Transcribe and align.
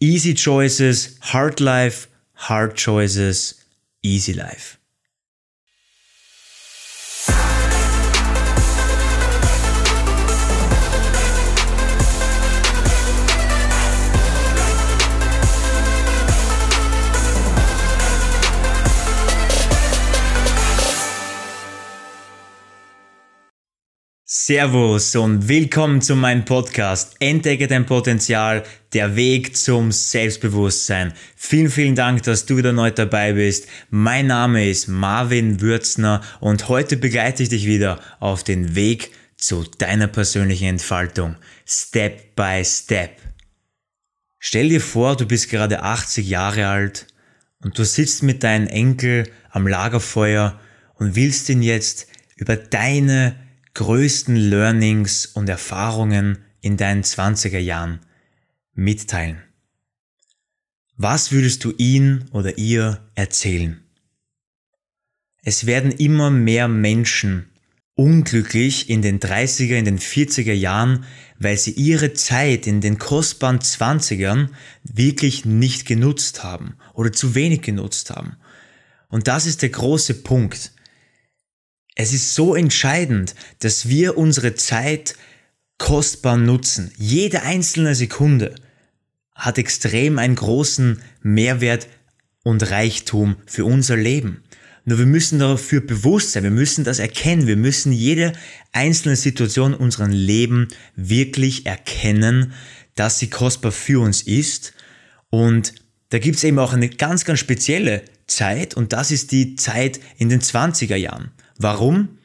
Easy 0.00 0.32
Choices, 0.32 1.18
Hard 1.20 1.60
Life, 1.60 2.06
Hard 2.34 2.76
Choices, 2.76 3.64
Easy 4.04 4.32
Life. 4.32 4.77
Servus 24.48 25.14
und 25.14 25.46
willkommen 25.46 26.00
zu 26.00 26.16
meinem 26.16 26.46
Podcast 26.46 27.16
Entdecke 27.20 27.66
dein 27.66 27.84
Potenzial, 27.84 28.62
der 28.94 29.14
Weg 29.14 29.54
zum 29.58 29.92
Selbstbewusstsein. 29.92 31.12
Vielen, 31.36 31.68
vielen 31.68 31.94
Dank, 31.94 32.22
dass 32.22 32.46
du 32.46 32.56
wieder 32.56 32.72
neu 32.72 32.90
dabei 32.90 33.34
bist. 33.34 33.68
Mein 33.90 34.28
Name 34.28 34.66
ist 34.66 34.88
Marvin 34.88 35.60
Würzner 35.60 36.22
und 36.40 36.70
heute 36.70 36.96
begleite 36.96 37.42
ich 37.42 37.50
dich 37.50 37.66
wieder 37.66 38.00
auf 38.20 38.42
den 38.42 38.74
Weg 38.74 39.12
zu 39.36 39.64
deiner 39.76 40.06
persönlichen 40.06 40.68
Entfaltung. 40.68 41.36
Step 41.66 42.34
by 42.34 42.62
Step. 42.64 43.20
Stell 44.38 44.70
dir 44.70 44.80
vor, 44.80 45.18
du 45.18 45.26
bist 45.26 45.50
gerade 45.50 45.82
80 45.82 46.26
Jahre 46.26 46.68
alt 46.68 47.06
und 47.62 47.78
du 47.78 47.84
sitzt 47.84 48.22
mit 48.22 48.42
deinem 48.42 48.66
Enkel 48.66 49.30
am 49.50 49.66
Lagerfeuer 49.66 50.58
und 50.94 51.16
willst 51.16 51.50
ihn 51.50 51.60
jetzt 51.60 52.06
über 52.36 52.56
deine 52.56 53.36
größten 53.78 54.34
Learnings 54.34 55.24
und 55.24 55.48
Erfahrungen 55.48 56.38
in 56.60 56.76
deinen 56.76 57.04
20er 57.04 57.60
Jahren 57.60 58.00
mitteilen? 58.74 59.40
Was 60.96 61.30
würdest 61.30 61.62
du 61.62 61.72
ihn 61.78 62.24
oder 62.32 62.58
ihr 62.58 63.08
erzählen? 63.14 63.80
Es 65.44 65.66
werden 65.66 65.92
immer 65.92 66.28
mehr 66.28 66.66
Menschen 66.66 67.50
unglücklich 67.94 68.90
in 68.90 69.00
den 69.00 69.20
30er, 69.20 69.76
in 69.76 69.84
den 69.84 70.00
40er 70.00 70.52
Jahren, 70.52 71.04
weil 71.38 71.56
sie 71.56 71.70
ihre 71.70 72.14
Zeit 72.14 72.66
in 72.66 72.80
den 72.80 72.98
kostbaren 72.98 73.60
20ern 73.60 74.48
wirklich 74.82 75.44
nicht 75.44 75.86
genutzt 75.86 76.42
haben 76.42 76.74
oder 76.94 77.12
zu 77.12 77.36
wenig 77.36 77.62
genutzt 77.62 78.10
haben. 78.10 78.38
Und 79.08 79.28
das 79.28 79.46
ist 79.46 79.62
der 79.62 79.70
große 79.70 80.14
Punkt. 80.24 80.72
Es 82.00 82.12
ist 82.12 82.36
so 82.36 82.54
entscheidend, 82.54 83.34
dass 83.58 83.88
wir 83.88 84.16
unsere 84.16 84.54
Zeit 84.54 85.16
kostbar 85.78 86.36
nutzen. 86.36 86.92
Jede 86.96 87.42
einzelne 87.42 87.96
Sekunde 87.96 88.54
hat 89.34 89.58
extrem 89.58 90.20
einen 90.20 90.36
großen 90.36 91.02
Mehrwert 91.22 91.88
und 92.44 92.70
Reichtum 92.70 93.34
für 93.46 93.64
unser 93.64 93.96
Leben. 93.96 94.44
Nur 94.84 95.00
wir 95.00 95.06
müssen 95.06 95.40
dafür 95.40 95.80
bewusst 95.80 96.32
sein, 96.32 96.44
wir 96.44 96.52
müssen 96.52 96.84
das 96.84 97.00
erkennen, 97.00 97.48
wir 97.48 97.56
müssen 97.56 97.90
jede 97.90 98.32
einzelne 98.70 99.16
Situation 99.16 99.72
in 99.72 99.80
unserem 99.80 100.12
Leben 100.12 100.68
wirklich 100.94 101.66
erkennen, 101.66 102.52
dass 102.94 103.18
sie 103.18 103.28
kostbar 103.28 103.72
für 103.72 104.00
uns 104.00 104.22
ist. 104.22 104.72
Und 105.30 105.74
da 106.10 106.20
gibt 106.20 106.36
es 106.36 106.44
eben 106.44 106.60
auch 106.60 106.72
eine 106.72 106.90
ganz, 106.90 107.24
ganz 107.24 107.40
spezielle 107.40 108.04
Zeit 108.28 108.74
und 108.74 108.92
das 108.92 109.10
ist 109.10 109.32
die 109.32 109.56
Zeit 109.56 109.98
in 110.16 110.28
den 110.28 110.40
20er 110.40 110.94
Jahren. 110.94 111.32
Warum? 111.58 112.18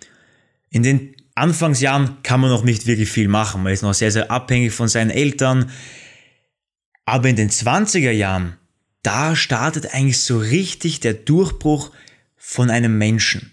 In 0.69 0.83
den 0.83 1.15
Anfangsjahren 1.35 2.17
kann 2.23 2.39
man 2.39 2.51
noch 2.51 2.63
nicht 2.63 2.85
wirklich 2.85 3.09
viel 3.09 3.27
machen. 3.27 3.63
Man 3.63 3.73
ist 3.73 3.81
noch 3.81 3.93
sehr, 3.93 4.11
sehr 4.11 4.31
abhängig 4.31 4.71
von 4.73 4.87
seinen 4.87 5.09
Eltern. 5.09 5.71
Aber 7.05 7.27
in 7.27 7.35
den 7.35 7.49
20er 7.49 8.11
Jahren, 8.11 8.57
da 9.01 9.35
startet 9.35 9.93
eigentlich 9.93 10.19
so 10.19 10.37
richtig 10.37 10.99
der 10.99 11.13
Durchbruch 11.13 11.91
von 12.37 12.69
einem 12.69 12.97
Menschen. 12.97 13.51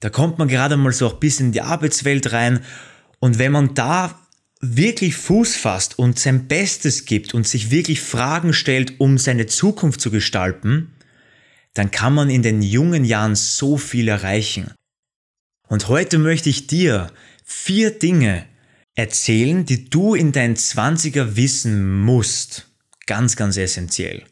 Da 0.00 0.10
kommt 0.10 0.38
man 0.38 0.48
gerade 0.48 0.76
mal 0.76 0.92
so 0.92 1.12
ein 1.12 1.20
bisschen 1.20 1.46
in 1.46 1.52
die 1.52 1.62
Arbeitswelt 1.62 2.32
rein. 2.32 2.60
Und 3.18 3.38
wenn 3.38 3.52
man 3.52 3.74
da 3.74 4.18
wirklich 4.60 5.16
Fuß 5.16 5.56
fasst 5.56 5.98
und 5.98 6.18
sein 6.18 6.46
Bestes 6.46 7.04
gibt 7.04 7.34
und 7.34 7.46
sich 7.46 7.70
wirklich 7.70 8.00
Fragen 8.00 8.52
stellt, 8.52 9.00
um 9.00 9.18
seine 9.18 9.46
Zukunft 9.46 10.00
zu 10.00 10.10
gestalten, 10.10 10.92
dann 11.74 11.90
kann 11.90 12.14
man 12.14 12.30
in 12.30 12.42
den 12.42 12.62
jungen 12.62 13.04
Jahren 13.04 13.34
so 13.34 13.76
viel 13.76 14.08
erreichen. 14.08 14.72
Und 15.68 15.88
heute 15.88 16.18
möchte 16.18 16.48
ich 16.48 16.66
dir 16.66 17.10
vier 17.44 17.90
Dinge 17.90 18.46
erzählen, 18.94 19.64
die 19.64 19.88
du 19.88 20.14
in 20.14 20.32
deinen 20.32 20.56
20er 20.56 21.36
wissen 21.36 22.00
musst. 22.00 22.68
Ganz, 23.06 23.36
ganz 23.36 23.56
essentiell. 23.56 24.24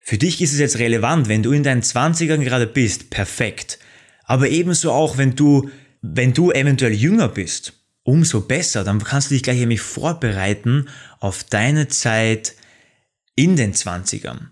Für 0.00 0.18
dich 0.18 0.40
ist 0.40 0.52
es 0.52 0.58
jetzt 0.58 0.78
relevant, 0.78 1.28
wenn 1.28 1.42
du 1.42 1.52
in 1.52 1.62
deinen 1.62 1.82
20ern 1.82 2.42
gerade 2.42 2.66
bist, 2.66 3.10
perfekt. 3.10 3.78
Aber 4.24 4.48
ebenso 4.48 4.92
auch, 4.92 5.18
wenn 5.18 5.36
du, 5.36 5.70
wenn 6.02 6.32
du 6.32 6.50
eventuell 6.50 6.92
jünger 6.92 7.28
bist, 7.28 7.74
umso 8.02 8.40
besser. 8.40 8.84
Dann 8.84 9.02
kannst 9.02 9.30
du 9.30 9.34
dich 9.34 9.42
gleich 9.42 9.58
nämlich 9.58 9.80
vorbereiten 9.80 10.88
auf 11.18 11.44
deine 11.44 11.88
Zeit 11.88 12.54
in 13.36 13.56
den 13.56 13.72
20ern. 13.72 14.48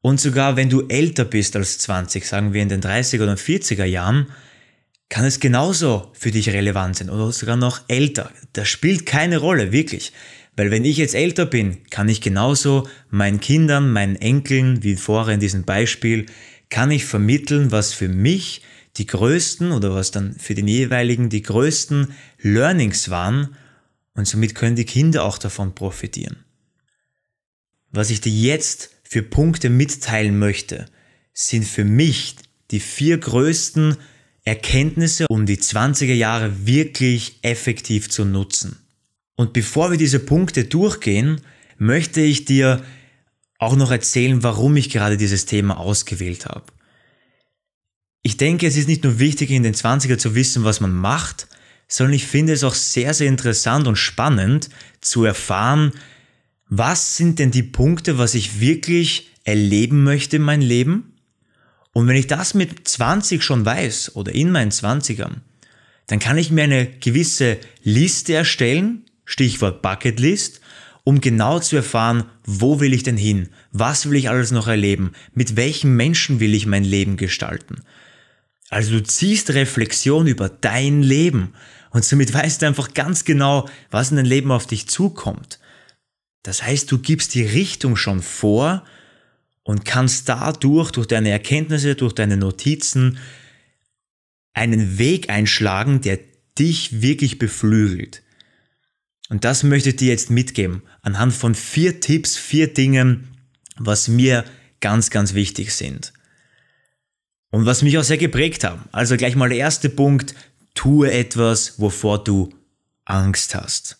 Und 0.00 0.20
sogar 0.20 0.56
wenn 0.56 0.70
du 0.70 0.86
älter 0.88 1.24
bist 1.24 1.56
als 1.56 1.78
20, 1.78 2.26
sagen 2.26 2.52
wir 2.52 2.62
in 2.62 2.68
den 2.68 2.82
30er 2.82 3.22
oder 3.22 3.34
40er 3.34 3.84
Jahren, 3.84 4.26
kann 5.08 5.24
es 5.24 5.40
genauso 5.40 6.10
für 6.14 6.30
dich 6.30 6.48
relevant 6.50 6.96
sein 6.96 7.10
oder 7.10 7.30
sogar 7.32 7.56
noch 7.56 7.82
älter. 7.88 8.30
Das 8.52 8.68
spielt 8.68 9.06
keine 9.06 9.38
Rolle, 9.38 9.70
wirklich. 9.72 10.12
Weil 10.56 10.70
wenn 10.70 10.84
ich 10.84 10.96
jetzt 10.96 11.14
älter 11.14 11.46
bin, 11.46 11.84
kann 11.90 12.08
ich 12.08 12.20
genauso 12.20 12.88
meinen 13.10 13.40
Kindern, 13.40 13.92
meinen 13.92 14.16
Enkeln, 14.16 14.82
wie 14.82 14.96
vorher 14.96 15.34
in 15.34 15.40
diesem 15.40 15.64
Beispiel, 15.64 16.26
kann 16.70 16.90
ich 16.90 17.04
vermitteln, 17.04 17.70
was 17.70 17.92
für 17.92 18.08
mich 18.08 18.62
die 18.96 19.06
größten 19.06 19.72
oder 19.72 19.94
was 19.94 20.10
dann 20.10 20.34
für 20.34 20.54
den 20.54 20.68
jeweiligen 20.68 21.28
die 21.28 21.42
größten 21.42 22.14
Learnings 22.40 23.10
waren 23.10 23.56
und 24.14 24.28
somit 24.28 24.54
können 24.54 24.76
die 24.76 24.84
Kinder 24.84 25.24
auch 25.24 25.38
davon 25.38 25.74
profitieren. 25.74 26.44
Was 27.90 28.10
ich 28.10 28.20
dir 28.20 28.32
jetzt 28.32 28.90
für 29.02 29.22
Punkte 29.22 29.70
mitteilen 29.70 30.38
möchte, 30.38 30.86
sind 31.32 31.64
für 31.64 31.84
mich 31.84 32.36
die 32.70 32.80
vier 32.80 33.18
größten 33.18 33.96
Erkenntnisse, 34.44 35.26
um 35.28 35.46
die 35.46 35.56
20er 35.56 36.12
Jahre 36.12 36.66
wirklich 36.66 37.38
effektiv 37.42 38.10
zu 38.10 38.24
nutzen. 38.24 38.76
Und 39.36 39.52
bevor 39.52 39.90
wir 39.90 39.98
diese 39.98 40.20
Punkte 40.20 40.64
durchgehen, 40.64 41.40
möchte 41.78 42.20
ich 42.20 42.44
dir 42.44 42.84
auch 43.58 43.76
noch 43.76 43.90
erzählen, 43.90 44.42
warum 44.42 44.76
ich 44.76 44.90
gerade 44.90 45.16
dieses 45.16 45.46
Thema 45.46 45.78
ausgewählt 45.78 46.46
habe. 46.46 46.66
Ich 48.22 48.36
denke, 48.36 48.66
es 48.66 48.76
ist 48.76 48.88
nicht 48.88 49.04
nur 49.04 49.18
wichtig, 49.18 49.50
in 49.50 49.62
den 49.62 49.74
20er 49.74 50.18
zu 50.18 50.34
wissen, 50.34 50.64
was 50.64 50.80
man 50.80 50.94
macht, 50.94 51.46
sondern 51.88 52.14
ich 52.14 52.26
finde 52.26 52.52
es 52.52 52.64
auch 52.64 52.74
sehr, 52.74 53.14
sehr 53.14 53.28
interessant 53.28 53.86
und 53.86 53.96
spannend 53.96 54.70
zu 55.00 55.24
erfahren, 55.24 55.92
was 56.68 57.16
sind 57.16 57.38
denn 57.38 57.50
die 57.50 57.62
Punkte, 57.62 58.18
was 58.18 58.34
ich 58.34 58.60
wirklich 58.60 59.30
erleben 59.44 60.02
möchte 60.04 60.36
in 60.36 60.42
meinem 60.42 60.62
Leben 60.66 61.13
und 61.94 62.08
wenn 62.08 62.16
ich 62.16 62.26
das 62.26 62.52
mit 62.52 62.86
20 62.86 63.42
schon 63.42 63.64
weiß 63.64 64.16
oder 64.16 64.34
in 64.34 64.50
meinen 64.50 64.72
20ern, 64.72 65.36
dann 66.08 66.18
kann 66.18 66.36
ich 66.36 66.50
mir 66.50 66.64
eine 66.64 66.86
gewisse 66.86 67.56
Liste 67.82 68.34
erstellen, 68.34 69.06
Stichwort 69.24 69.80
Bucketlist, 69.80 70.60
um 71.04 71.20
genau 71.20 71.60
zu 71.60 71.76
erfahren, 71.76 72.24
wo 72.44 72.80
will 72.80 72.92
ich 72.92 73.04
denn 73.04 73.16
hin, 73.16 73.48
was 73.70 74.10
will 74.10 74.16
ich 74.16 74.28
alles 74.28 74.50
noch 74.50 74.66
erleben, 74.66 75.12
mit 75.34 75.56
welchen 75.56 75.94
Menschen 75.94 76.40
will 76.40 76.54
ich 76.54 76.66
mein 76.66 76.84
Leben 76.84 77.16
gestalten. 77.16 77.82
Also 78.70 78.92
du 78.92 79.02
ziehst 79.02 79.50
Reflexion 79.50 80.26
über 80.26 80.48
dein 80.48 81.02
Leben 81.02 81.54
und 81.90 82.04
somit 82.04 82.34
weißt 82.34 82.60
du 82.60 82.66
einfach 82.66 82.92
ganz 82.92 83.24
genau, 83.24 83.68
was 83.90 84.10
in 84.10 84.16
dein 84.16 84.26
Leben 84.26 84.50
auf 84.50 84.66
dich 84.66 84.88
zukommt. 84.88 85.60
Das 86.42 86.64
heißt, 86.64 86.90
du 86.90 86.98
gibst 86.98 87.34
die 87.34 87.46
Richtung 87.46 87.94
schon 87.96 88.20
vor 88.20 88.84
und 89.64 89.84
kannst 89.84 90.28
dadurch, 90.28 90.92
durch 90.92 91.06
deine 91.06 91.30
Erkenntnisse, 91.30 91.96
durch 91.96 92.12
deine 92.12 92.36
Notizen, 92.36 93.18
einen 94.52 94.98
Weg 94.98 95.30
einschlagen, 95.30 96.00
der 96.00 96.20
dich 96.58 97.02
wirklich 97.02 97.38
beflügelt. 97.38 98.22
Und 99.30 99.44
das 99.44 99.62
möchte 99.64 99.88
ich 99.88 99.96
dir 99.96 100.08
jetzt 100.08 100.30
mitgeben, 100.30 100.82
anhand 101.02 101.32
von 101.32 101.54
vier 101.54 102.00
Tipps, 102.00 102.36
vier 102.36 102.72
Dingen, 102.72 103.28
was 103.76 104.06
mir 104.06 104.44
ganz, 104.80 105.10
ganz 105.10 105.34
wichtig 105.34 105.74
sind. 105.74 106.12
Und 107.50 107.66
was 107.66 107.82
mich 107.82 107.98
auch 107.98 108.04
sehr 108.04 108.18
geprägt 108.18 108.64
haben. 108.64 108.84
Also 108.92 109.16
gleich 109.16 109.34
mal 109.34 109.48
der 109.48 109.58
erste 109.58 109.88
Punkt, 109.88 110.34
tue 110.74 111.10
etwas, 111.10 111.80
wovor 111.80 112.22
du 112.22 112.52
Angst 113.04 113.54
hast. 113.54 113.98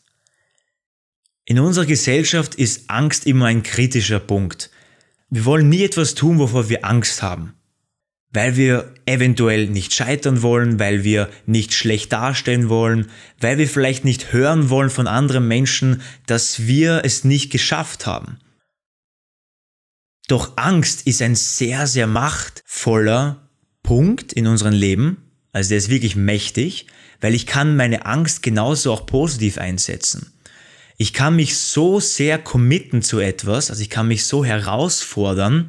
In 1.46 1.58
unserer 1.58 1.86
Gesellschaft 1.86 2.54
ist 2.54 2.90
Angst 2.90 3.26
immer 3.26 3.46
ein 3.46 3.62
kritischer 3.62 4.20
Punkt. 4.20 4.70
Wir 5.34 5.46
wollen 5.46 5.68
nie 5.68 5.82
etwas 5.82 6.14
tun, 6.14 6.38
wovor 6.38 6.68
wir 6.68 6.84
Angst 6.84 7.20
haben. 7.20 7.54
Weil 8.30 8.54
wir 8.54 8.94
eventuell 9.04 9.66
nicht 9.66 9.92
scheitern 9.92 10.42
wollen, 10.42 10.78
weil 10.78 11.02
wir 11.02 11.28
nicht 11.44 11.74
schlecht 11.74 12.12
darstellen 12.12 12.68
wollen, 12.68 13.10
weil 13.40 13.58
wir 13.58 13.66
vielleicht 13.66 14.04
nicht 14.04 14.32
hören 14.32 14.70
wollen 14.70 14.90
von 14.90 15.08
anderen 15.08 15.48
Menschen, 15.48 16.02
dass 16.26 16.68
wir 16.68 17.04
es 17.04 17.24
nicht 17.24 17.50
geschafft 17.50 18.06
haben. 18.06 18.38
Doch 20.28 20.56
Angst 20.56 21.04
ist 21.04 21.20
ein 21.20 21.34
sehr, 21.34 21.88
sehr 21.88 22.06
machtvoller 22.06 23.50
Punkt 23.82 24.32
in 24.32 24.46
unserem 24.46 24.72
Leben. 24.72 25.32
Also 25.50 25.70
der 25.70 25.78
ist 25.78 25.90
wirklich 25.90 26.14
mächtig, 26.14 26.86
weil 27.20 27.34
ich 27.34 27.48
kann 27.48 27.74
meine 27.74 28.06
Angst 28.06 28.44
genauso 28.44 28.92
auch 28.92 29.04
positiv 29.04 29.58
einsetzen. 29.58 30.33
Ich 30.96 31.12
kann 31.12 31.36
mich 31.36 31.56
so 31.56 31.98
sehr 32.00 32.38
committen 32.38 33.02
zu 33.02 33.18
etwas, 33.18 33.70
also 33.70 33.82
ich 33.82 33.90
kann 33.90 34.08
mich 34.08 34.24
so 34.26 34.44
herausfordern, 34.44 35.66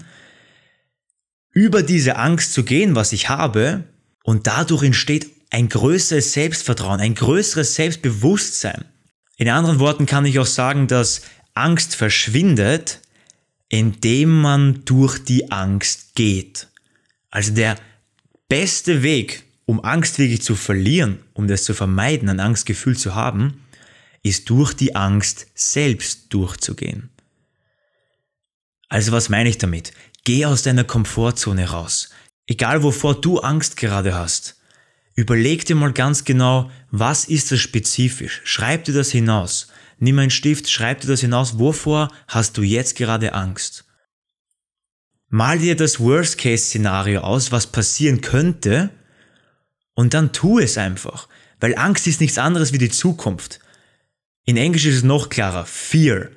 über 1.52 1.84
diese 1.84 2.18
Angst 2.18 2.54
zu 2.54 2.64
gehen, 2.64 2.96
was 2.96 3.14
ich 3.14 3.30
habe, 3.30 3.86
und 4.24 4.48
dadurch 4.48 4.84
entsteht 4.84 5.32
ein 5.52 5.70
größeres 5.70 6.34
Selbstvertrauen, 6.34 7.00
ein 7.00 7.16
größeres 7.16 7.76
Selbstbewusstsein. 7.76 8.86
In 9.38 9.50
anderen 9.50 9.80
Worten 9.80 10.06
kann 10.06 10.26
ich 10.26 10.40
auch 10.40 10.46
sagen, 10.46 10.88
dass 10.88 11.22
Angst 11.54 11.96
verschwindet, 11.96 13.02
indem 13.70 14.42
man 14.42 14.84
durch 14.86 15.20
die 15.20 15.52
Angst 15.52 16.16
geht. 16.16 16.68
Also 17.30 17.54
der 17.54 17.78
beste 18.50 19.02
Weg, 19.04 19.44
um 19.66 19.84
Angst 19.84 20.20
wirklich 20.20 20.42
zu 20.42 20.56
verlieren, 20.56 21.20
um 21.34 21.48
das 21.48 21.64
zu 21.64 21.74
vermeiden, 21.74 22.30
ein 22.30 22.40
Angstgefühl 22.40 22.98
zu 22.98 23.16
haben, 23.16 23.65
ist 24.26 24.50
durch 24.50 24.74
die 24.74 24.96
Angst 24.96 25.46
selbst 25.54 26.34
durchzugehen. 26.34 27.12
Also 28.90 29.12
was 29.12 29.30
meine 29.30 29.50
ich 29.50 29.60
damit? 29.60 29.94
Geh 30.24 30.48
aus 30.48 30.64
deiner 30.64 30.84
Komfortzone 30.84 31.70
raus. 31.70 32.10
Egal 32.48 32.82
wovor 32.82 33.22
du 33.22 33.40
Angst 33.40 33.78
gerade 33.78 34.16
hast. 34.16 34.60
Überleg 35.14 35.66
dir 35.66 35.76
mal 35.76 35.94
ganz 35.94 36.24
genau, 36.24 36.72
was 36.90 37.26
ist 37.26 37.52
das 37.52 37.60
spezifisch? 37.60 38.42
Schreib 38.46 38.86
dir 38.86 38.96
das 38.96 39.12
hinaus. 39.12 39.68
Nimm 40.00 40.18
einen 40.18 40.32
Stift, 40.32 40.72
schreib 40.72 41.02
dir 41.02 41.08
das 41.08 41.22
hinaus, 41.22 41.60
wovor 41.60 42.12
hast 42.28 42.58
du 42.58 42.64
jetzt 42.64 42.96
gerade 42.96 43.34
Angst? 43.34 43.86
Mal 45.30 45.60
dir 45.60 45.76
das 45.76 46.00
Worst-Case-Szenario 46.00 47.22
aus, 47.22 47.52
was 47.52 47.68
passieren 47.68 48.22
könnte, 48.22 48.90
und 49.94 50.16
dann 50.16 50.34
tu 50.34 50.58
es 50.58 50.80
einfach. 50.80 51.30
Weil 51.60 51.78
Angst 51.78 52.08
ist 52.08 52.22
nichts 52.22 52.40
anderes 52.40 52.74
wie 52.74 52.80
die 52.80 52.90
Zukunft. 52.90 53.60
In 54.46 54.58
Englisch 54.58 54.86
ist 54.86 54.98
es 54.98 55.04
noch 55.04 55.30
klarer. 55.30 55.66
Fear. 55.66 56.30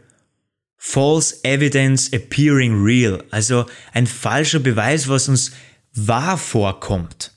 False 0.76 1.44
evidence 1.44 2.10
appearing 2.12 2.82
real. 2.82 3.22
Also 3.30 3.66
ein 3.92 4.06
falscher 4.06 4.60
Beweis, 4.60 5.08
was 5.08 5.28
uns 5.28 5.52
wahr 5.92 6.38
vorkommt. 6.38 7.32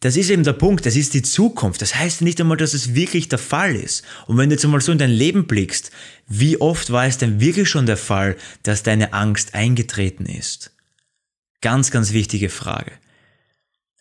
Das 0.00 0.16
ist 0.16 0.30
eben 0.30 0.44
der 0.44 0.52
Punkt, 0.52 0.86
das 0.86 0.94
ist 0.94 1.14
die 1.14 1.22
Zukunft. 1.22 1.82
Das 1.82 1.94
heißt 1.94 2.22
nicht 2.22 2.40
einmal, 2.40 2.56
dass 2.56 2.74
es 2.74 2.94
wirklich 2.94 3.28
der 3.28 3.38
Fall 3.38 3.74
ist. 3.74 4.04
Und 4.26 4.36
wenn 4.36 4.48
du 4.48 4.54
jetzt 4.54 4.64
einmal 4.64 4.80
so 4.80 4.92
in 4.92 4.98
dein 4.98 5.10
Leben 5.10 5.46
blickst, 5.46 5.90
wie 6.28 6.60
oft 6.60 6.92
war 6.92 7.06
es 7.06 7.18
denn 7.18 7.40
wirklich 7.40 7.68
schon 7.68 7.86
der 7.86 7.96
Fall, 7.96 8.36
dass 8.62 8.84
deine 8.84 9.12
Angst 9.12 9.54
eingetreten 9.54 10.26
ist? 10.26 10.72
Ganz, 11.60 11.90
ganz 11.90 12.12
wichtige 12.12 12.48
Frage. 12.48 12.92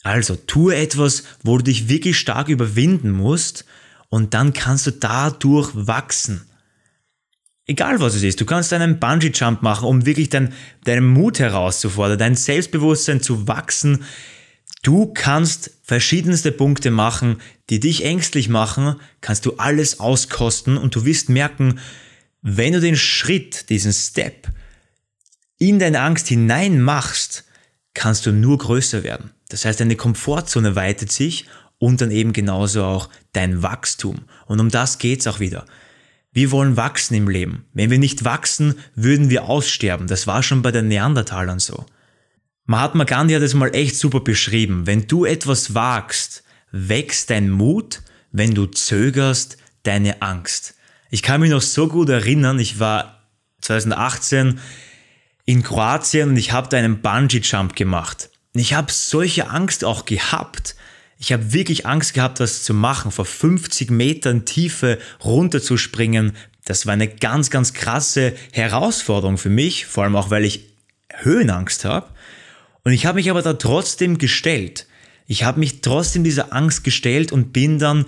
Also, 0.04 0.36
tue 0.36 0.76
etwas, 0.76 1.24
wo 1.44 1.58
du 1.58 1.64
dich 1.64 1.90
wirklich 1.90 2.20
stark 2.20 2.50
überwinden 2.50 3.12
musst 3.12 3.66
und 4.10 4.34
dann 4.34 4.54
kannst 4.54 4.88
du 4.88 4.92
dadurch 4.92 5.72
wachsen. 5.74 6.46
Egal 7.66 8.00
was 8.00 8.16
es 8.16 8.24
ist, 8.24 8.40
du 8.40 8.46
kannst 8.46 8.72
einen 8.72 9.00
Bungee-Jump 9.00 9.62
machen, 9.62 9.88
um 9.88 10.06
wirklich 10.06 10.30
dein, 10.30 10.54
deinen 10.86 11.06
Mut 11.06 11.40
herauszufordern, 11.40 12.18
dein 12.18 12.36
Selbstbewusstsein 12.36 13.22
zu 13.22 13.48
wachsen. 13.48 14.06
Du 14.84 15.08
kannst 15.14 15.72
verschiedenste 15.84 16.54
Punkte 16.54 16.92
machen, 16.92 17.42
die 17.70 17.82
dich 17.82 18.06
ängstlich 18.06 18.48
machen, 18.48 18.96
kannst 19.20 19.46
du 19.46 19.58
alles 19.58 20.00
auskosten 20.00 20.78
und 20.78 20.96
du 20.96 21.04
wirst 21.04 21.28
merken, 21.30 21.80
wenn 22.42 22.72
du 22.72 22.80
den 22.80 22.96
Schritt, 22.96 23.70
diesen 23.70 23.92
Step 23.92 24.48
in 25.58 25.80
deine 25.80 26.02
Angst 26.02 26.28
hinein 26.28 26.82
machst, 26.82 27.46
kannst 27.94 28.26
du 28.26 28.32
nur 28.32 28.58
größer 28.60 29.04
werden. 29.04 29.32
Das 29.50 29.66
heißt, 29.66 29.80
deine 29.80 29.96
Komfortzone 29.96 30.76
weitet 30.76 31.12
sich 31.12 31.48
und 31.80 32.02
dann 32.02 32.12
eben 32.12 32.34
genauso 32.34 32.84
auch 32.84 33.10
dein 33.34 33.62
Wachstum. 33.64 34.26
Und 34.46 34.60
um 34.60 34.70
das 34.70 34.98
geht's 34.98 35.28
auch 35.28 35.40
wieder. 35.40 35.66
Wir 36.32 36.52
wollen 36.52 36.78
wachsen 36.78 37.16
im 37.16 37.28
Leben. 37.28 37.66
Wenn 37.74 37.90
wir 37.90 38.00
nicht 38.00 38.24
wachsen, 38.24 38.76
würden 38.96 39.30
wir 39.30 39.46
aussterben. 39.46 40.08
Das 40.08 40.28
war 40.28 40.44
schon 40.44 40.62
bei 40.62 40.72
den 40.72 40.88
Neandertalern 40.88 41.60
so. 41.60 41.86
Mahatma 42.66 43.06
Gandhi 43.06 43.34
hat 43.34 43.44
es 43.44 43.54
mal 43.54 43.74
echt 43.74 43.96
super 43.96 44.20
beschrieben. 44.20 44.86
Wenn 44.86 45.08
du 45.08 45.26
etwas 45.26 45.74
wagst, 45.74 46.44
wächst 46.72 47.30
dein 47.30 47.50
Mut, 47.50 48.02
wenn 48.32 48.54
du 48.54 48.66
zögerst, 48.66 49.58
deine 49.84 50.22
Angst. 50.22 50.76
Ich 51.10 51.24
kann 51.24 51.40
mich 51.42 51.50
noch 51.50 51.62
so 51.62 51.88
gut 51.88 52.10
erinnern, 52.10 52.60
ich 52.60 52.80
war 52.80 53.24
2018 53.62 54.60
in 55.46 55.64
Kroatien 55.64 56.30
und 56.30 56.38
ich 56.38 56.52
habe 56.52 56.68
da 56.68 56.78
einen 56.78 57.02
Bungee-Jump 57.02 57.76
gemacht. 57.76 58.30
Ich 58.54 58.74
habe 58.74 58.92
solche 58.92 59.50
Angst 59.50 59.86
auch 59.86 60.06
gehabt, 60.06 60.76
ich 61.20 61.34
habe 61.34 61.54
wirklich 61.54 61.86
Angst 61.86 62.14
gehabt, 62.14 62.40
das 62.40 62.64
zu 62.64 62.74
machen, 62.74 63.12
vor 63.12 63.26
50 63.26 63.90
Metern 63.90 64.46
Tiefe 64.46 65.00
runterzuspringen. 65.24 66.34
Das 66.66 66.86
war 66.86 66.94
eine 66.94 67.08
ganz, 67.08 67.50
ganz 67.50 67.74
krasse 67.74 68.34
Herausforderung 68.52 69.38
für 69.38 69.50
mich, 69.50 69.86
vor 69.86 70.04
allem 70.04 70.16
auch, 70.16 70.30
weil 70.30 70.46
ich 70.46 70.76
Höhenangst 71.12 71.86
habe. 71.86 72.10
Und 72.84 72.92
ich 72.92 73.06
habe 73.06 73.16
mich 73.16 73.32
aber 73.32 73.42
da 73.42 73.54
trotzdem 73.54 74.18
gestellt. 74.18 74.88
Ich 75.26 75.44
habe 75.44 75.60
mich 75.60 75.82
trotzdem 75.82 76.24
dieser 76.24 76.54
Angst 76.54 76.84
gestellt 76.84 77.32
und 77.32 77.52
bin 77.52 77.80
dann 77.80 78.06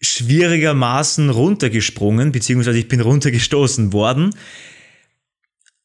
schwierigermaßen 0.00 1.30
runtergesprungen, 1.30 2.30
beziehungsweise 2.30 2.78
ich 2.78 2.88
bin 2.88 3.00
runtergestoßen 3.00 3.92
worden. 3.92 4.34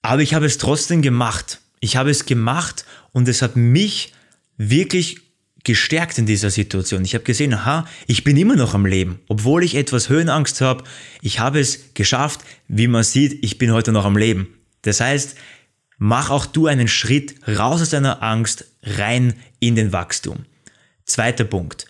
Aber 0.02 0.22
ich 0.22 0.34
habe 0.34 0.46
es 0.46 0.58
trotzdem 0.58 1.02
gemacht. 1.02 1.62
Ich 1.80 1.96
habe 1.96 2.10
es 2.10 2.26
gemacht 2.26 2.86
und 3.14 3.28
es 3.28 3.42
hat 3.42 3.56
mich 3.56 4.14
wirklich 4.58 5.29
gestärkt 5.64 6.18
in 6.18 6.26
dieser 6.26 6.50
Situation. 6.50 7.04
Ich 7.04 7.14
habe 7.14 7.24
gesehen, 7.24 7.54
aha, 7.54 7.86
ich 8.08 8.24
bin 8.24 8.38
immer 8.38 8.56
noch 8.56 8.74
am 8.74 8.86
Leben. 8.86 9.20
Obwohl 9.28 9.64
ich 9.64 9.76
etwas 9.76 10.10
Höhenangst 10.10 10.62
habe, 10.62 10.84
ich 11.22 11.40
habe 11.40 11.60
es 11.60 11.94
geschafft. 11.94 12.42
Wie 12.68 12.88
man 12.88 13.04
sieht, 13.04 13.44
ich 13.44 13.58
bin 13.58 13.72
heute 13.72 13.92
noch 13.92 14.06
am 14.06 14.18
Leben. 14.18 14.48
Das 14.82 15.02
heißt, 15.02 15.36
mach 15.98 16.30
auch 16.30 16.46
du 16.46 16.68
einen 16.68 16.88
Schritt 16.88 17.36
raus 17.48 17.82
aus 17.82 17.90
deiner 17.90 18.24
Angst, 18.24 18.66
rein 18.84 19.34
in 19.60 19.76
den 19.76 19.92
Wachstum. 19.92 20.46
Zweiter 21.06 21.44
Punkt. 21.44 21.86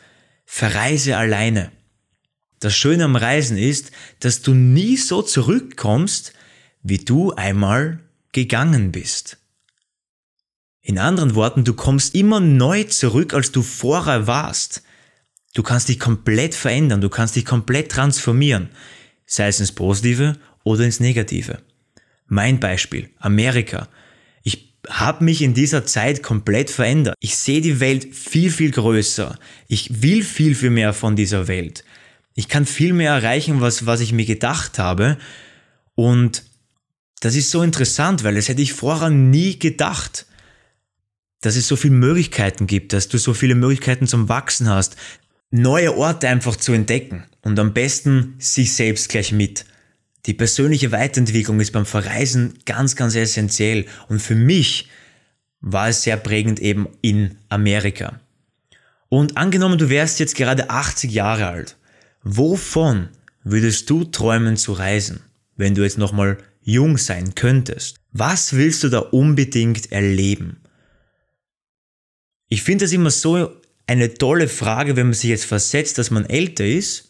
Verreise 0.45 1.18
alleine. 1.18 1.72
Das 2.60 2.75
Schöne 2.75 3.06
am 3.06 3.15
Reisen 3.15 3.57
ist, 3.57 3.92
dass 4.19 4.42
du 4.42 4.54
nie 4.54 4.98
so 4.98 5.22
zurückkommst, 5.22 6.33
wie 6.81 6.98
du 6.98 7.31
einmal 7.33 8.00
gegangen 8.31 8.92
bist. 8.92 9.38
In 10.81 10.98
anderen 10.98 11.36
Worten, 11.36 11.63
du 11.63 11.74
kommst 11.74 12.15
immer 12.15 12.39
neu 12.39 12.83
zurück, 12.86 13.33
als 13.33 13.51
du 13.51 13.62
vorher 13.62 14.27
warst. 14.27 14.83
Du 15.53 15.63
kannst 15.63 15.89
dich 15.89 16.00
komplett 16.00 16.55
verändern, 16.55 17.01
du 17.01 17.09
kannst 17.09 17.36
dich 17.36 17.45
komplett 17.45 17.91
transformieren, 17.91 18.69
sei 19.25 19.48
es 19.48 19.59
ins 19.59 19.71
Positive 19.71 20.38
oder 20.63 20.86
ins 20.86 21.00
Negative. 21.00 21.59
Mein 22.27 22.59
Beispiel, 22.59 23.09
Amerika. 23.17 23.89
Ich 24.43 24.75
habe 24.88 25.24
mich 25.24 25.41
in 25.41 25.53
dieser 25.53 25.86
Zeit 25.86 26.24
komplett 26.24 26.69
verändert. 26.69 27.15
Ich 27.19 27.36
sehe 27.36 27.62
die 27.62 27.79
Welt 27.79 28.15
viel, 28.15 28.51
viel 28.51 28.71
größer. 28.71 29.38
Ich 29.67 30.01
will 30.01 30.24
viel, 30.24 30.55
viel 30.55 30.69
mehr 30.69 30.93
von 30.93 31.15
dieser 31.15 31.48
Welt. 31.48 31.83
Ich 32.36 32.48
kann 32.48 32.65
viel 32.65 32.93
mehr 32.93 33.13
erreichen, 33.13 33.59
was, 33.59 33.86
was 33.86 34.00
ich 34.00 34.13
mir 34.13 34.25
gedacht 34.25 34.79
habe. 34.79 35.17
Und 35.95 36.43
das 37.19 37.36
ist 37.36 37.51
so 37.51 37.63
interessant, 37.63 38.24
weil 38.24 38.36
das 38.36 38.48
hätte 38.48 38.62
ich 38.62 38.74
vorher 38.74 39.09
nie 39.09 39.59
gedacht 39.59 40.25
dass 41.41 41.55
es 41.55 41.67
so 41.67 41.75
viele 41.75 41.96
Möglichkeiten 41.96 42.67
gibt, 42.67 42.93
dass 42.93 43.08
du 43.08 43.17
so 43.17 43.34
viele 43.34 43.55
Möglichkeiten 43.55 44.08
zum 44.08 44.29
Wachsen 44.29 44.69
hast, 44.69 44.96
neue 45.51 45.96
Orte 45.98 46.27
einfach 46.27 46.55
zu 46.55 46.74
entdecken 46.74 47.24
und 47.41 47.58
am 47.60 47.74
besten 47.74 48.36
sich 48.38 48.74
selbst 48.74 49.10
gleich 49.10 49.31
mit. 49.31 49.65
Die 50.25 50.34
persönliche 50.34 50.91
Weiterentwicklung 50.91 51.60
ist 51.60 51.72
beim 51.72 51.86
Verreisen 51.86 52.60
ganz, 52.65 52.96
ganz 52.96 53.15
essentiell 53.15 53.86
und 54.10 54.22
für 54.22 54.36
mich 54.36 54.89
war 55.62 55.89
es 55.89 56.03
sehr 56.03 56.17
prägend 56.17 56.60
eben 56.60 56.88
in 57.01 57.38
Amerika. 57.50 58.19
Und 59.08 59.38
angenommen, 59.38 59.77
du 59.77 59.89
wärst 59.89 60.19
jetzt 60.19 60.36
gerade 60.36 60.69
80 60.69 61.12
Jahre 61.12 61.48
alt, 61.48 61.77
wovon 62.22 63.10
würdest 63.43 63.89
du 63.89 64.03
träumen 64.03 64.58
zu 64.58 64.74
reisen, 64.74 65.22
wenn 65.55 65.74
du 65.74 65.84
jetzt 65.84 65.98
nochmal 65.98 66.38
jung 66.62 66.98
sein 66.98 67.34
könntest? 67.34 67.98
Was 68.12 68.53
willst 68.53 68.84
du 68.84 68.89
da 68.89 69.00
unbedingt 69.00 69.91
erleben? 69.91 70.59
Ich 72.50 72.63
finde 72.63 72.86
das 72.86 72.91
immer 72.91 73.12
so 73.12 73.51
eine 73.86 74.13
tolle 74.15 74.48
Frage, 74.48 74.96
wenn 74.96 75.08
man 75.08 75.13
sich 75.13 75.29
jetzt 75.29 75.46
versetzt, 75.46 75.98
dass 76.00 76.12
man 76.12 76.25
älter 76.25 76.65
ist. 76.65 77.06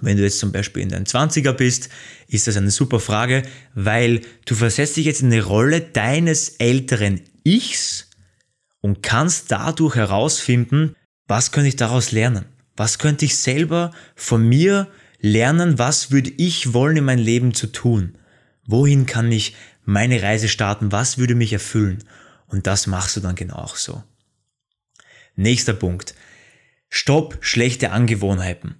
Wenn 0.00 0.16
du 0.16 0.22
jetzt 0.22 0.38
zum 0.38 0.52
Beispiel 0.52 0.82
in 0.82 0.88
deinen 0.88 1.06
20er 1.06 1.52
bist, 1.52 1.88
ist 2.28 2.46
das 2.46 2.56
eine 2.56 2.70
super 2.70 3.00
Frage, 3.00 3.42
weil 3.74 4.20
du 4.46 4.54
versetzt 4.54 4.96
dich 4.96 5.06
jetzt 5.06 5.22
in 5.22 5.30
die 5.30 5.40
Rolle 5.40 5.80
deines 5.80 6.50
älteren 6.58 7.20
Ichs 7.42 8.08
und 8.80 9.02
kannst 9.02 9.50
dadurch 9.50 9.96
herausfinden, 9.96 10.94
was 11.26 11.50
könnte 11.50 11.68
ich 11.68 11.76
daraus 11.76 12.12
lernen? 12.12 12.44
Was 12.76 12.98
könnte 12.98 13.24
ich 13.24 13.36
selber 13.36 13.92
von 14.14 14.48
mir 14.48 14.86
lernen? 15.20 15.78
Was 15.78 16.12
würde 16.12 16.30
ich 16.36 16.72
wollen 16.72 16.98
in 16.98 17.04
meinem 17.04 17.24
Leben 17.24 17.54
zu 17.54 17.66
tun? 17.66 18.16
Wohin 18.66 19.06
kann 19.06 19.32
ich 19.32 19.56
meine 19.84 20.22
Reise 20.22 20.48
starten? 20.48 20.92
Was 20.92 21.18
würde 21.18 21.34
mich 21.34 21.52
erfüllen? 21.52 22.04
Und 22.46 22.68
das 22.68 22.86
machst 22.86 23.16
du 23.16 23.20
dann 23.20 23.34
genau 23.34 23.56
auch 23.56 23.74
so. 23.76 24.04
Nächster 25.38 25.72
Punkt. 25.72 26.16
Stopp 26.88 27.38
schlechte 27.42 27.92
Angewohnheiten. 27.92 28.74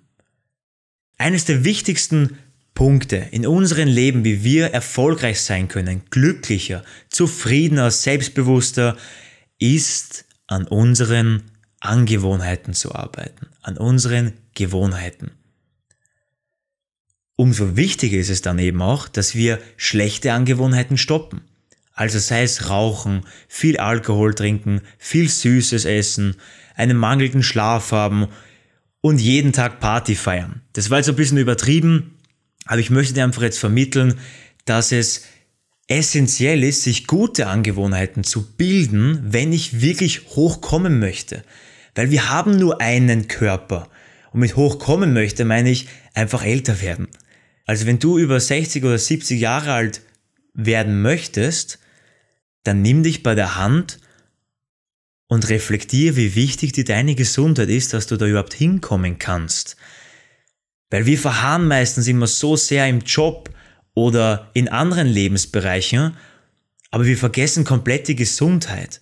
Eines 1.17 1.45
der 1.45 1.62
wichtigsten 1.62 2.37
Punkte 2.75 3.29
in 3.31 3.47
unserem 3.47 3.87
Leben, 3.87 4.25
wie 4.25 4.43
wir 4.43 4.67
erfolgreich 4.67 5.41
sein 5.41 5.69
können, 5.69 6.03
glücklicher, 6.11 6.85
zufriedener, 7.11 7.93
selbstbewusster, 7.93 8.97
ist 9.61 10.25
an 10.49 10.67
unseren 10.67 11.45
Angewohnheiten 11.79 12.75
zu 12.75 12.93
arbeiten, 12.93 13.47
an 13.62 13.77
unseren 13.77 14.33
Gewohnheiten. 14.55 15.31
Umso 17.37 17.77
wichtiger 17.77 18.19
ist 18.19 18.31
es 18.31 18.43
dann 18.43 18.59
eben 18.59 18.83
auch, 18.83 19.07
dass 19.07 19.37
wir 19.37 19.61
schlechte 19.77 20.33
Angewohnheiten 20.33 20.99
stoppen. 20.99 21.43
Also 21.99 22.21
sei 22.21 22.45
es 22.45 22.71
Rauchen, 22.71 23.23
viel 23.49 23.76
Alkohol 23.78 24.33
trinken, 24.33 24.83
viel 24.99 25.28
Süßes 25.28 25.85
essen, 25.85 26.37
einen 26.76 26.97
mangelnden 26.97 27.43
Schlaf 27.43 27.90
haben 27.90 28.28
und 29.00 29.21
jeden 29.21 29.52
Tag 29.52 29.81
Party 29.81 30.14
feiern. 30.14 30.62
Das 30.75 30.90
war 30.90 30.99
jetzt 30.99 31.09
ein 31.09 31.17
bisschen 31.17 31.38
übertrieben, 31.38 32.17
aber 32.67 32.78
ich 32.78 32.90
möchte 32.90 33.14
dir 33.14 33.25
einfach 33.25 33.43
jetzt 33.43 33.59
vermitteln, 33.59 34.14
dass 34.64 34.93
es 34.93 35.25
essentiell 35.88 36.62
ist, 36.62 36.85
sich 36.85 37.09
gute 37.09 37.49
Angewohnheiten 37.49 38.23
zu 38.23 38.47
bilden, 38.52 39.21
wenn 39.33 39.52
ich 39.52 39.81
wirklich 39.81 40.28
hochkommen 40.37 41.00
möchte. 41.00 41.43
Weil 41.97 42.12
wir 42.12 42.31
haben 42.31 42.57
nur 42.61 42.81
einen 42.81 43.26
Körper. 43.26 43.88
Und 44.31 44.38
mit 44.38 44.55
hochkommen 44.55 45.12
möchte 45.12 45.45
meine 45.45 45.71
ich 45.71 45.88
einfach 46.14 46.45
älter 46.45 46.81
werden. 46.81 47.09
Also 47.67 47.87
wenn 47.87 47.99
du 47.99 48.19
über 48.19 48.38
60 48.38 48.85
oder 48.85 48.99
70 48.99 49.40
Jahre 49.40 49.73
alt 49.73 50.02
werden 50.55 51.02
möchtest, 51.02 51.81
dann 52.68 52.82
nimm 52.82 53.02
dich 53.02 53.22
bei 53.22 53.34
der 53.34 53.56
Hand 53.56 53.98
und 55.26 55.48
reflektier, 55.48 56.16
wie 56.16 56.34
wichtig 56.34 56.72
dir 56.72 56.84
deine 56.84 57.14
Gesundheit 57.14 57.70
ist, 57.70 57.94
dass 57.94 58.06
du 58.06 58.16
da 58.16 58.26
überhaupt 58.26 58.52
hinkommen 58.52 59.18
kannst. 59.18 59.76
Weil 60.90 61.06
wir 61.06 61.18
verharren 61.18 61.66
meistens 61.66 62.06
immer 62.06 62.26
so 62.26 62.56
sehr 62.56 62.87
im 62.87 63.00
Job 63.00 63.50
oder 63.94 64.50
in 64.52 64.68
anderen 64.68 65.06
Lebensbereichen, 65.06 66.14
aber 66.90 67.06
wir 67.06 67.16
vergessen 67.16 67.64
komplett 67.64 68.06
die 68.08 68.16
Gesundheit. 68.16 69.00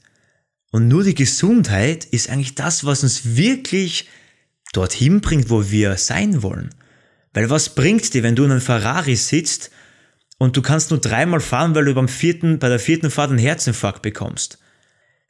Und 0.70 0.86
nur 0.86 1.02
die 1.02 1.14
Gesundheit 1.14 2.04
ist 2.04 2.30
eigentlich 2.30 2.54
das, 2.54 2.84
was 2.84 3.02
uns 3.02 3.36
wirklich 3.36 4.08
dorthin 4.72 5.20
bringt, 5.20 5.50
wo 5.50 5.70
wir 5.70 5.96
sein 5.96 6.42
wollen. 6.42 6.72
Weil 7.32 7.50
was 7.50 7.74
bringt 7.74 8.14
dir, 8.14 8.22
wenn 8.22 8.36
du 8.36 8.44
in 8.44 8.52
einem 8.52 8.60
Ferrari 8.60 9.16
sitzt 9.16 9.70
und 10.38 10.56
du 10.56 10.62
kannst 10.62 10.90
nur 10.90 11.00
dreimal 11.00 11.40
fahren, 11.40 11.74
weil 11.74 11.86
du 11.86 11.94
beim 11.94 12.08
vierten, 12.08 12.58
bei 12.58 12.68
der 12.68 12.78
vierten 12.78 13.10
Fahrt 13.10 13.30
einen 13.30 13.38
Herzinfarkt 13.38 14.02
bekommst. 14.02 14.58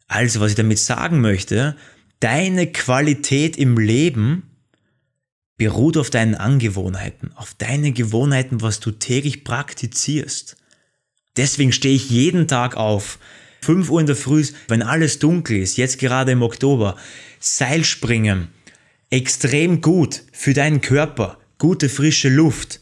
Also, 0.09 0.41
was 0.41 0.51
ich 0.51 0.57
damit 0.57 0.79
sagen 0.79 1.21
möchte, 1.21 1.77
deine 2.21 2.67
Qualität 2.67 3.57
im 3.57 3.79
Leben 3.79 4.51
beruht 5.57 5.97
auf 5.97 6.11
deinen 6.11 6.35
Angewohnheiten, 6.35 7.33
auf 7.35 7.55
deine 7.55 7.93
Gewohnheiten, 7.93 8.61
was 8.63 8.81
du 8.81 8.91
täglich 8.91 9.45
praktizierst. 9.45 10.57
Deswegen 11.37 11.73
stehe 11.73 11.95
ich 11.95 12.11
jeden 12.11 12.47
Tag 12.47 12.77
auf, 12.77 13.19
5 13.63 13.91
Uhr 13.91 14.01
in 14.01 14.07
der 14.07 14.17
Früh, 14.17 14.45
wenn 14.69 14.83
alles 14.83 15.19
dunkel 15.19 15.59
ist, 15.59 15.77
jetzt 15.77 15.99
gerade 15.99 16.33
im 16.33 16.43
Oktober, 16.43 16.97
Seilspringen, 17.41 18.49
extrem 19.11 19.81
gut 19.81 20.23
für 20.33 20.53
deinen 20.53 20.81
Körper, 20.81 21.39
gute 21.59 21.89
frische 21.89 22.29
Luft, 22.29 22.81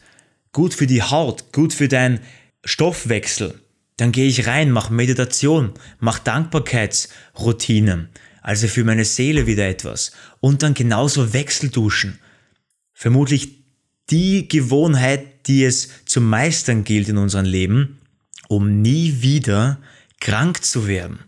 gut 0.55 0.73
für 0.73 0.87
die 0.87 1.03
Haut, 1.03 1.53
gut 1.53 1.75
für 1.75 1.89
deinen 1.89 2.21
Stoffwechsel. 2.65 3.61
Dann 3.99 4.13
gehe 4.13 4.27
ich 4.27 4.47
rein, 4.47 4.71
mache 4.71 4.93
Meditation, 4.93 5.75
mache 6.01 6.23
Dankbarkeitsroutinen, 6.25 8.09
also 8.41 8.67
für 8.69 8.85
meine 8.85 9.05
Seele 9.05 9.47
wieder 9.47 9.69
etwas. 9.69 10.13
Und 10.41 10.63
dann 10.63 10.73
genauso 10.73 11.35
Wechselduschen. 11.35 12.19
Vermutlich 12.95 13.65
die 14.11 14.49
Gewohnheit, 14.49 15.47
die 15.49 15.65
es 15.65 15.91
zu 16.07 16.21
meistern 16.21 16.85
gilt 16.85 17.09
in 17.09 17.19
unserem 17.19 17.45
Leben, 17.45 18.01
um 18.49 18.81
nie 18.81 19.21
wieder 19.21 19.81
krank 20.21 20.65
zu 20.65 20.87
werden. 20.87 21.19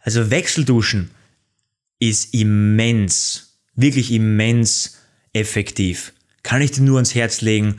Also 0.00 0.30
Wechselduschen 0.30 1.10
ist 1.98 2.34
immens, 2.34 3.58
wirklich 3.74 4.12
immens 4.12 4.97
effektiv. 5.32 6.12
Kann 6.42 6.62
ich 6.62 6.72
dir 6.72 6.82
nur 6.82 6.96
ans 6.96 7.14
Herz 7.14 7.40
legen. 7.40 7.76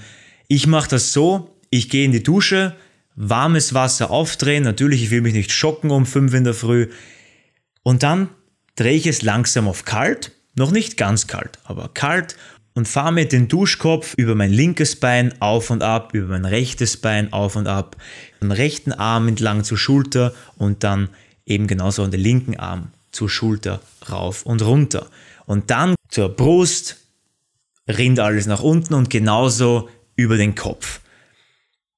Ich 0.48 0.68
mache 0.68 0.90
das 0.90 1.14
so, 1.14 1.56
ich 1.70 1.90
gehe 1.90 2.06
in 2.06 2.12
die 2.12 2.24
Dusche, 2.24 2.76
warmes 3.16 3.74
Wasser 3.74 4.12
aufdrehen, 4.12 4.64
natürlich, 4.64 5.04
ich 5.04 5.12
will 5.12 5.22
mich 5.22 5.34
nicht 5.34 5.52
schocken 5.52 5.92
um 5.92 6.06
5 6.06 6.34
in 6.34 6.44
der 6.44 6.54
Früh. 6.54 6.90
Und 7.84 8.04
dann 8.04 8.30
drehe 8.76 8.96
ich 8.96 9.08
es 9.08 9.22
langsam 9.22 9.68
auf 9.68 9.86
kalt, 9.86 10.32
noch 10.56 10.72
nicht 10.72 10.98
ganz 10.98 11.28
kalt, 11.28 11.60
aber 11.64 11.90
kalt 11.94 12.36
und 12.74 12.88
fahre 12.88 13.12
mit 13.12 13.34
dem 13.34 13.48
Duschkopf 13.48 14.14
über 14.16 14.36
mein 14.36 14.54
linkes 14.54 14.96
Bein 14.96 15.34
auf 15.42 15.70
und 15.70 15.84
ab, 15.84 16.14
über 16.14 16.28
mein 16.28 16.46
rechtes 16.46 16.98
Bein 16.98 17.34
auf 17.34 17.56
und 17.56 17.68
ab, 17.68 17.98
den 18.42 18.52
rechten 18.52 18.94
Arm 18.94 19.28
entlang 19.28 19.64
zur 19.64 19.78
Schulter 19.78 20.34
und 20.58 20.84
dann 20.84 21.10
eben 21.46 21.68
genauso 21.68 22.04
an 22.04 22.12
den 22.12 22.22
linken 22.22 22.58
Arm 22.58 22.94
zur 23.12 23.30
Schulter 23.30 23.82
rauf 24.10 24.46
und 24.46 24.62
runter. 24.62 25.08
Und 25.46 25.72
dann 25.72 25.96
zur 26.10 26.30
Brust, 26.30 26.99
rinnt 27.90 28.20
alles 28.20 28.46
nach 28.46 28.62
unten 28.62 28.94
und 28.94 29.10
genauso 29.10 29.90
über 30.16 30.38
den 30.38 30.56
Kopf. 30.56 31.02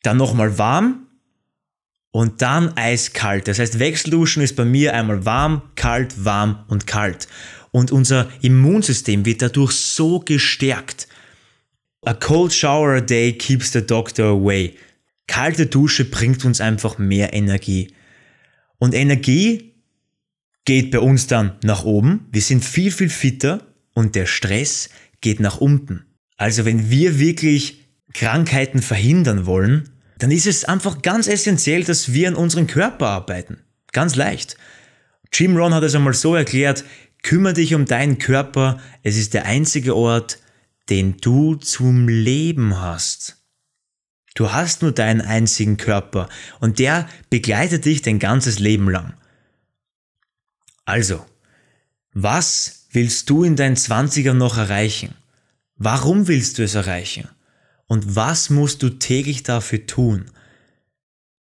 Dann 0.03 0.17
nochmal 0.17 0.57
warm 0.57 1.07
und 2.11 2.41
dann 2.41 2.75
eiskalt. 2.77 3.47
Das 3.47 3.59
heißt, 3.59 3.79
Wechselduschen 3.79 4.41
ist 4.41 4.55
bei 4.55 4.65
mir 4.65 4.93
einmal 4.93 5.25
warm, 5.25 5.61
kalt, 5.75 6.25
warm 6.25 6.63
und 6.67 6.87
kalt. 6.87 7.27
Und 7.71 7.91
unser 7.91 8.29
Immunsystem 8.41 9.25
wird 9.25 9.41
dadurch 9.41 9.71
so 9.71 10.19
gestärkt. 10.19 11.07
A 12.03 12.13
cold 12.13 12.53
shower 12.53 12.95
a 12.95 13.01
day 13.01 13.33
keeps 13.33 13.71
the 13.71 13.85
doctor 13.85 14.25
away. 14.25 14.75
Kalte 15.27 15.67
Dusche 15.67 16.05
bringt 16.05 16.43
uns 16.43 16.59
einfach 16.59 16.97
mehr 16.97 17.33
Energie. 17.33 17.93
Und 18.79 18.93
Energie 18.93 19.75
geht 20.65 20.91
bei 20.91 20.99
uns 20.99 21.27
dann 21.27 21.57
nach 21.63 21.85
oben. 21.85 22.27
Wir 22.31 22.41
sind 22.41 22.65
viel, 22.65 22.91
viel 22.91 23.09
fitter 23.09 23.61
und 23.93 24.15
der 24.15 24.25
Stress 24.25 24.89
geht 25.21 25.39
nach 25.39 25.57
unten. 25.57 26.05
Also 26.37 26.65
wenn 26.65 26.89
wir 26.89 27.19
wirklich 27.19 27.85
Krankheiten 28.13 28.81
verhindern 28.81 29.45
wollen, 29.45 29.89
dann 30.17 30.31
ist 30.31 30.47
es 30.47 30.65
einfach 30.65 31.01
ganz 31.01 31.27
essentiell, 31.27 31.83
dass 31.83 32.13
wir 32.13 32.27
an 32.27 32.35
unserem 32.35 32.67
Körper 32.67 33.07
arbeiten. 33.07 33.59
Ganz 33.91 34.15
leicht. 34.15 34.57
Jim 35.33 35.55
Ron 35.55 35.73
hat 35.73 35.83
es 35.83 35.95
einmal 35.95 36.13
so 36.13 36.35
erklärt, 36.35 36.83
kümmere 37.23 37.53
dich 37.53 37.73
um 37.73 37.85
deinen 37.85 38.17
Körper, 38.17 38.79
es 39.03 39.17
ist 39.17 39.33
der 39.33 39.45
einzige 39.45 39.95
Ort, 39.95 40.39
den 40.89 41.17
du 41.17 41.55
zum 41.55 42.07
Leben 42.07 42.79
hast. 42.79 43.37
Du 44.33 44.51
hast 44.51 44.81
nur 44.81 44.91
deinen 44.91 45.21
einzigen 45.21 45.77
Körper 45.77 46.29
und 46.59 46.79
der 46.79 47.07
begleitet 47.29 47.85
dich 47.85 48.01
dein 48.01 48.19
ganzes 48.19 48.59
Leben 48.59 48.89
lang. 48.89 49.13
Also, 50.85 51.25
was 52.13 52.80
willst 52.91 53.29
du 53.29 53.43
in 53.43 53.55
deinen 53.55 53.77
Zwanzigern 53.77 54.37
noch 54.37 54.57
erreichen? 54.57 55.15
Warum 55.75 56.27
willst 56.27 56.57
du 56.57 56.63
es 56.63 56.75
erreichen? 56.75 57.27
Und 57.87 58.15
was 58.15 58.49
musst 58.49 58.83
du 58.83 58.89
täglich 58.89 59.43
dafür 59.43 59.85
tun? 59.85 60.31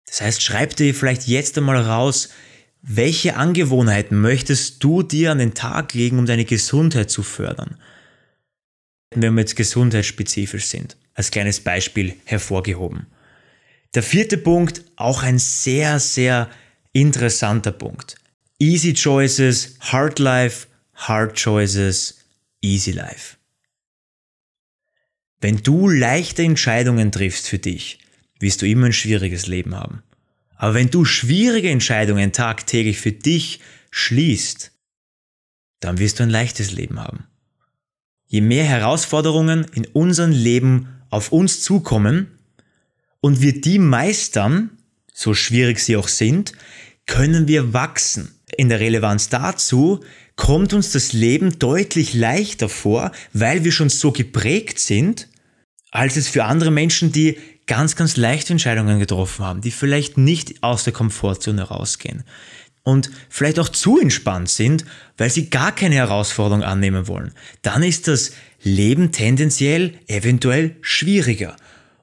Das 0.05 0.21
heißt, 0.21 0.41
schreib 0.41 0.75
dir 0.75 0.93
vielleicht 0.93 1.27
jetzt 1.27 1.57
einmal 1.57 1.81
raus, 1.81 2.29
welche 2.81 3.35
Angewohnheiten 3.35 4.21
möchtest 4.21 4.83
du 4.83 5.03
dir 5.03 5.31
an 5.31 5.39
den 5.39 5.53
Tag 5.53 5.93
legen, 5.93 6.19
um 6.19 6.25
deine 6.25 6.45
Gesundheit 6.45 7.09
zu 7.09 7.23
fördern? 7.23 7.77
Wenn 9.13 9.33
wir 9.33 9.41
jetzt 9.41 9.55
gesundheitsspezifisch 9.55 10.67
sind, 10.67 10.95
als 11.13 11.31
kleines 11.31 11.59
Beispiel 11.59 12.15
hervorgehoben. 12.25 13.07
Der 13.95 14.03
vierte 14.03 14.37
Punkt, 14.37 14.83
auch 14.95 15.23
ein 15.23 15.39
sehr, 15.39 15.99
sehr 15.99 16.49
interessanter 16.93 17.71
Punkt. 17.71 18.15
Easy 18.59 18.93
Choices, 18.93 19.75
Hard 19.79 20.19
Life, 20.19 20.66
Hard 20.97 21.35
Choices, 21.35 22.25
Easy 22.61 22.91
Life. 22.91 23.37
Wenn 25.39 25.57
du 25.57 25.87
leichte 25.87 26.41
Entscheidungen 26.41 27.11
triffst 27.11 27.47
für 27.47 27.59
dich, 27.59 27.99
wirst 28.39 28.61
du 28.61 28.67
immer 28.67 28.87
ein 28.87 28.93
schwieriges 28.93 29.45
Leben 29.45 29.75
haben. 29.75 30.03
Aber 30.55 30.73
wenn 30.73 30.89
du 30.89 31.05
schwierige 31.05 31.69
Entscheidungen 31.69 32.31
tagtäglich 32.33 32.97
für 32.97 33.11
dich 33.11 33.59
schließt, 33.91 34.71
dann 35.79 35.99
wirst 35.99 36.19
du 36.19 36.23
ein 36.23 36.31
leichtes 36.31 36.71
Leben 36.71 36.99
haben. 36.99 37.25
Je 38.25 38.41
mehr 38.41 38.65
Herausforderungen 38.65 39.65
in 39.73 39.85
unserem 39.85 40.31
Leben 40.31 40.87
auf 41.11 41.31
uns 41.31 41.61
zukommen 41.61 42.39
und 43.21 43.41
wir 43.41 43.61
die 43.61 43.77
meistern, 43.77 44.71
so 45.13 45.35
schwierig 45.35 45.79
sie 45.79 45.95
auch 45.95 46.07
sind, 46.07 46.53
können 47.05 47.47
wir 47.47 47.73
wachsen. 47.73 48.33
In 48.57 48.69
der 48.69 48.79
Relevanz 48.79 49.29
dazu 49.29 50.03
kommt 50.37 50.73
uns 50.73 50.91
das 50.91 51.11
Leben 51.11 51.59
deutlich 51.59 52.13
leichter 52.13 52.69
vor, 52.69 53.11
weil 53.33 53.65
wir 53.65 53.73
schon 53.73 53.89
so 53.89 54.13
geprägt 54.13 54.79
sind 54.79 55.27
als 55.91 56.15
es 56.15 56.27
für 56.27 56.43
andere 56.43 56.71
Menschen, 56.71 57.11
die 57.11 57.37
ganz, 57.65 57.95
ganz 57.95 58.17
leichte 58.17 58.53
Entscheidungen 58.53 58.99
getroffen 58.99 59.43
haben, 59.43 59.61
die 59.61 59.71
vielleicht 59.71 60.17
nicht 60.17 60.63
aus 60.63 60.83
der 60.83 60.93
Komfortzone 60.93 61.63
rausgehen 61.63 62.23
und 62.83 63.09
vielleicht 63.29 63.59
auch 63.59 63.69
zu 63.69 63.99
entspannt 63.99 64.49
sind, 64.49 64.85
weil 65.17 65.29
sie 65.29 65.49
gar 65.49 65.73
keine 65.73 65.95
Herausforderung 65.95 66.63
annehmen 66.63 67.07
wollen. 67.07 67.33
Dann 67.61 67.83
ist 67.83 68.07
das 68.07 68.31
Leben 68.61 69.11
tendenziell 69.11 69.95
eventuell 70.07 70.77
schwieriger. 70.81 71.55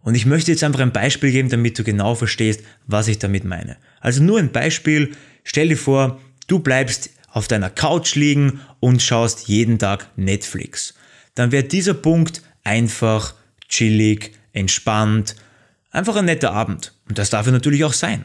Und 0.03 0.15
ich 0.15 0.27
möchte 0.27 0.51
jetzt 0.51 0.63
einfach 0.63 0.81
ein 0.81 0.93
Beispiel 0.93 1.31
geben, 1.31 1.49
damit 1.49 1.79
du 1.79 1.85
genau 1.85 2.15
verstehst, 2.15 2.61
was 2.87 3.09
ich 3.09 3.19
damit 3.19 3.45
meine. 3.45 3.77
Also 4.01 4.23
nur 4.23 4.39
ein 4.39 4.53
Beispiel. 4.53 5.13
Stell 5.45 5.69
dir 5.69 5.79
vor, 5.79 6.21
du 6.47 6.59
bleibst 6.59 7.11
auf 7.35 7.49
deiner 7.49 7.69
Couch 7.69 8.15
liegen 8.15 8.61
und 8.79 9.03
schaust 9.03 9.49
jeden 9.49 9.81
Tag 9.81 10.09
Netflix. 10.17 10.95
Dann 11.35 11.51
wäre 11.51 11.65
dieser 11.65 11.95
Punkt 11.95 12.43
einfach 12.63 13.35
chillig, 13.69 14.31
entspannt, 14.53 15.35
einfach 15.91 16.15
ein 16.15 16.27
netter 16.27 16.53
Abend. 16.53 16.95
Und 17.09 17.19
das 17.19 17.31
darf 17.31 17.47
er 17.47 17.53
natürlich 17.53 17.83
auch 17.83 17.93
sein. 17.93 18.25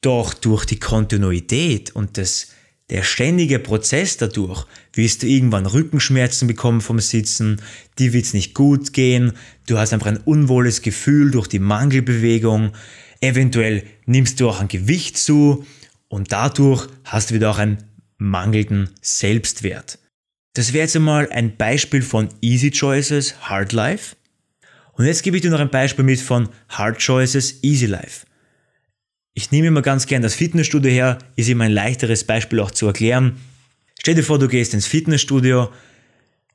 Doch 0.00 0.32
durch 0.32 0.64
die 0.64 0.80
Kontinuität 0.80 1.94
und 1.94 2.16
das, 2.16 2.48
der 2.88 3.02
ständige 3.02 3.58
Prozess 3.58 4.16
dadurch 4.16 4.64
wirst 4.94 5.22
du 5.22 5.26
irgendwann 5.26 5.66
Rückenschmerzen 5.66 6.48
bekommen 6.48 6.80
vom 6.80 7.00
Sitzen, 7.00 7.60
dir 7.98 8.14
wird 8.14 8.24
es 8.24 8.32
nicht 8.32 8.54
gut 8.54 8.94
gehen, 8.94 9.32
du 9.66 9.76
hast 9.76 9.92
einfach 9.92 10.06
ein 10.06 10.16
unwohles 10.16 10.80
Gefühl 10.80 11.30
durch 11.30 11.46
die 11.46 11.58
Mangelbewegung, 11.58 12.72
eventuell 13.20 13.84
nimmst 14.06 14.40
du 14.40 14.48
auch 14.48 14.60
an 14.60 14.68
Gewicht 14.68 15.18
zu 15.18 15.66
und 16.08 16.32
dadurch 16.32 16.86
hast 17.04 17.30
du 17.30 17.34
wieder 17.34 17.50
auch 17.50 17.58
einen 17.58 17.93
mangelnden 18.24 18.90
Selbstwert. 19.00 19.98
Das 20.54 20.72
wäre 20.72 20.84
jetzt 20.84 20.96
einmal 20.96 21.28
ein 21.30 21.56
Beispiel 21.56 22.02
von 22.02 22.28
Easy 22.40 22.70
Choices, 22.70 23.34
Hard 23.40 23.72
Life. 23.72 24.16
Und 24.92 25.06
jetzt 25.06 25.22
gebe 25.22 25.36
ich 25.36 25.42
dir 25.42 25.50
noch 25.50 25.60
ein 25.60 25.70
Beispiel 25.70 26.04
mit 26.04 26.20
von 26.20 26.48
Hard 26.68 26.98
Choices, 26.98 27.62
Easy 27.62 27.86
Life. 27.86 28.26
Ich 29.34 29.50
nehme 29.50 29.66
immer 29.66 29.82
ganz 29.82 30.06
gern 30.06 30.22
das 30.22 30.36
Fitnessstudio 30.36 30.90
her, 30.90 31.18
ist 31.34 31.48
immer 31.48 31.64
ein 31.64 31.72
leichteres 31.72 32.22
Beispiel 32.22 32.60
auch 32.60 32.70
zu 32.70 32.86
erklären. 32.86 33.40
Stell 33.98 34.14
dir 34.14 34.22
vor, 34.22 34.38
du 34.38 34.46
gehst 34.46 34.74
ins 34.74 34.86
Fitnessstudio 34.86 35.72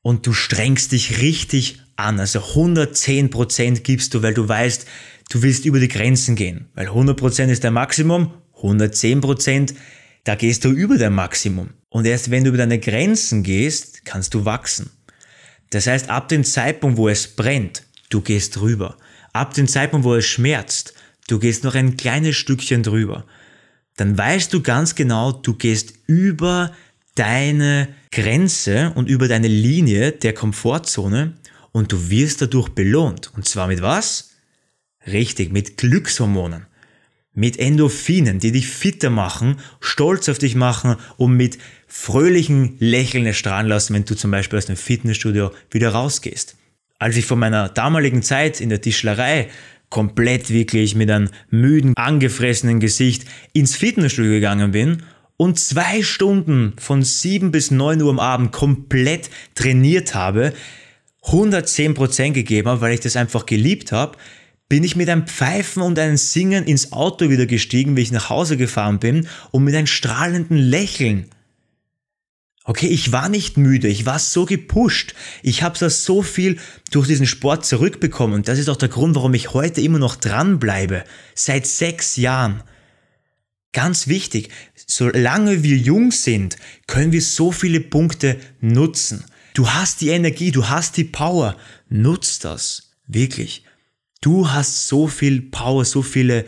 und 0.01 0.25
du 0.25 0.31
strengst 0.31 0.93
dich 0.93 1.21
richtig 1.21 1.81
an. 1.97 2.21
Also 2.21 2.39
110% 2.39 3.81
gibst 3.81 4.13
du, 4.13 4.23
weil 4.23 4.33
du 4.33 4.47
weißt, 4.47 4.87
du 5.29 5.41
willst 5.41 5.65
über 5.65 5.81
die 5.81 5.89
Grenzen 5.89 6.35
gehen. 6.35 6.69
Weil 6.73 6.87
100% 6.87 7.49
ist 7.49 7.65
der 7.65 7.71
Maximum, 7.71 8.33
110%, 8.61 9.75
da 10.23 10.35
gehst 10.35 10.65
du 10.65 10.69
über 10.69 10.97
dein 10.97 11.13
Maximum. 11.13 11.69
Und 11.89 12.05
erst 12.05 12.29
wenn 12.29 12.43
du 12.43 12.49
über 12.49 12.57
deine 12.57 12.79
Grenzen 12.79 13.43
gehst, 13.43 14.05
kannst 14.05 14.33
du 14.33 14.45
wachsen. 14.45 14.91
Das 15.71 15.87
heißt, 15.87 16.09
ab 16.09 16.29
dem 16.29 16.43
Zeitpunkt, 16.43 16.97
wo 16.97 17.09
es 17.09 17.27
brennt, 17.27 17.83
du 18.09 18.21
gehst 18.21 18.55
drüber. 18.55 18.97
Ab 19.33 19.53
dem 19.53 19.67
Zeitpunkt, 19.67 20.05
wo 20.05 20.15
es 20.15 20.25
schmerzt, 20.25 20.93
du 21.27 21.39
gehst 21.39 21.63
noch 21.63 21.75
ein 21.75 21.97
kleines 21.97 22.35
Stückchen 22.35 22.83
drüber. 22.83 23.25
Dann 23.97 24.17
weißt 24.17 24.53
du 24.53 24.61
ganz 24.61 24.95
genau, 24.95 25.31
du 25.31 25.53
gehst 25.55 25.93
über 26.07 26.73
deine 27.15 27.89
Grenze 28.11 28.91
und 28.95 29.09
über 29.09 29.27
deine 29.27 29.47
Linie 29.47 30.11
der 30.11 30.33
Komfortzone 30.33 31.33
und 31.71 31.91
du 31.91 32.09
wirst 32.09 32.41
dadurch 32.41 32.69
belohnt. 32.69 33.31
Und 33.35 33.47
zwar 33.47 33.67
mit 33.67 33.81
was? 33.81 34.31
Richtig, 35.05 35.51
mit 35.51 35.77
Glückshormonen. 35.77 36.65
Mit 37.39 37.57
Endorphinen, 37.57 38.39
die 38.39 38.51
dich 38.51 38.67
fitter 38.67 39.09
machen, 39.09 39.61
stolz 39.79 40.27
auf 40.27 40.39
dich 40.39 40.55
machen 40.55 40.97
und 41.15 41.37
mit 41.37 41.57
fröhlichen 41.87 42.75
Lächeln 42.79 43.25
erstrahlen 43.25 43.69
lassen, 43.69 43.93
wenn 43.93 44.03
du 44.03 44.13
zum 44.13 44.29
Beispiel 44.29 44.59
aus 44.59 44.65
dem 44.65 44.75
Fitnessstudio 44.75 45.51
wieder 45.71 45.91
rausgehst. 45.91 46.57
Als 46.97 47.15
ich 47.15 47.25
von 47.25 47.39
meiner 47.39 47.69
damaligen 47.69 48.23
Zeit 48.23 48.59
in 48.59 48.67
der 48.67 48.81
Tischlerei 48.81 49.47
komplett 49.89 50.49
wirklich 50.49 50.95
mit 50.95 51.09
einem 51.09 51.29
müden, 51.49 51.93
angefressenen 51.95 52.81
Gesicht 52.81 53.23
ins 53.53 53.77
Fitnessstudio 53.77 54.31
gegangen 54.31 54.71
bin 54.71 55.03
und 55.37 55.57
zwei 55.57 56.03
Stunden 56.03 56.73
von 56.77 57.03
7 57.03 57.51
bis 57.51 57.71
9 57.71 58.01
Uhr 58.01 58.09
am 58.09 58.19
Abend 58.19 58.51
komplett 58.51 59.29
trainiert 59.55 60.13
habe, 60.13 60.51
110% 61.23 62.31
gegeben 62.33 62.67
habe, 62.67 62.81
weil 62.81 62.95
ich 62.95 62.99
das 62.99 63.15
einfach 63.15 63.45
geliebt 63.45 63.93
habe, 63.93 64.17
bin 64.69 64.83
ich 64.83 64.95
mit 64.95 65.09
einem 65.09 65.25
Pfeifen 65.25 65.81
und 65.81 65.97
einem 65.97 66.17
Singen 66.17 66.65
ins 66.65 66.91
Auto 66.93 67.29
wieder 67.29 67.47
gestiegen, 67.47 67.97
wie 67.97 68.01
ich 68.01 68.11
nach 68.11 68.29
Hause 68.29 68.55
gefahren 68.55 68.99
bin 68.99 69.27
und 69.51 69.63
mit 69.63 69.75
einem 69.75 69.87
strahlenden 69.87 70.57
Lächeln. 70.57 71.25
Okay, 72.63 72.87
ich 72.87 73.11
war 73.11 73.29
nicht 73.29 73.57
müde, 73.57 73.87
ich 73.87 74.05
war 74.05 74.19
so 74.19 74.45
gepusht. 74.45 75.15
Ich 75.41 75.63
habe 75.63 75.79
da 75.79 75.89
so 75.89 76.21
viel 76.21 76.59
durch 76.91 77.07
diesen 77.07 77.25
Sport 77.25 77.65
zurückbekommen 77.65 78.35
und 78.35 78.47
das 78.47 78.59
ist 78.59 78.69
auch 78.69 78.75
der 78.75 78.89
Grund, 78.89 79.15
warum 79.15 79.33
ich 79.33 79.53
heute 79.55 79.81
immer 79.81 79.97
noch 79.97 80.15
dranbleibe. 80.15 81.03
Seit 81.33 81.65
sechs 81.65 82.15
Jahren. 82.15 82.61
Ganz 83.71 84.07
wichtig, 84.07 84.49
solange 84.75 85.63
wir 85.63 85.77
jung 85.77 86.11
sind, 86.11 86.57
können 86.85 87.11
wir 87.11 87.23
so 87.23 87.51
viele 87.51 87.79
Punkte 87.79 88.37
nutzen. 88.61 89.23
Du 89.55 89.69
hast 89.69 90.01
die 90.01 90.09
Energie, 90.09 90.51
du 90.51 90.69
hast 90.69 90.95
die 90.97 91.03
Power. 91.05 91.57
Nutz 91.89 92.37
das. 92.37 92.91
Wirklich. 93.07 93.63
Du 94.21 94.49
hast 94.49 94.87
so 94.87 95.07
viel 95.07 95.41
Power, 95.41 95.85
so 95.85 96.01
viele 96.01 96.45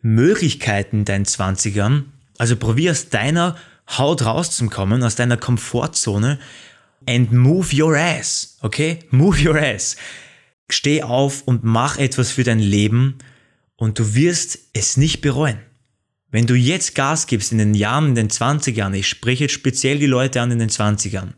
Möglichkeiten 0.00 1.00
in 1.00 1.04
deinen 1.04 1.26
Zwanzigern. 1.26 2.12
Also 2.38 2.56
probier 2.56 2.92
aus 2.92 3.10
deiner 3.10 3.56
Haut 3.98 4.24
rauszukommen, 4.24 5.02
aus 5.02 5.16
deiner 5.16 5.36
Komfortzone 5.36 6.38
and 7.06 7.32
move 7.32 7.74
your 7.76 7.96
ass. 7.96 8.56
Okay? 8.62 9.00
Move 9.10 9.48
your 9.48 9.56
ass. 9.56 9.96
Steh 10.70 11.02
auf 11.02 11.42
und 11.42 11.64
mach 11.64 11.98
etwas 11.98 12.32
für 12.32 12.44
dein 12.44 12.60
Leben 12.60 13.18
und 13.76 13.98
du 13.98 14.14
wirst 14.14 14.58
es 14.72 14.96
nicht 14.96 15.20
bereuen. 15.20 15.58
Wenn 16.30 16.46
du 16.46 16.54
jetzt 16.54 16.94
Gas 16.94 17.26
gibst 17.26 17.50
in 17.50 17.58
den 17.58 17.74
Jahren, 17.74 18.10
in 18.10 18.14
den 18.14 18.30
20ern, 18.30 18.94
ich 18.94 19.08
spreche 19.08 19.44
jetzt 19.44 19.54
speziell 19.54 19.98
die 19.98 20.06
Leute 20.06 20.40
an 20.40 20.52
in 20.52 20.60
den 20.60 20.70
20ern, 20.70 21.32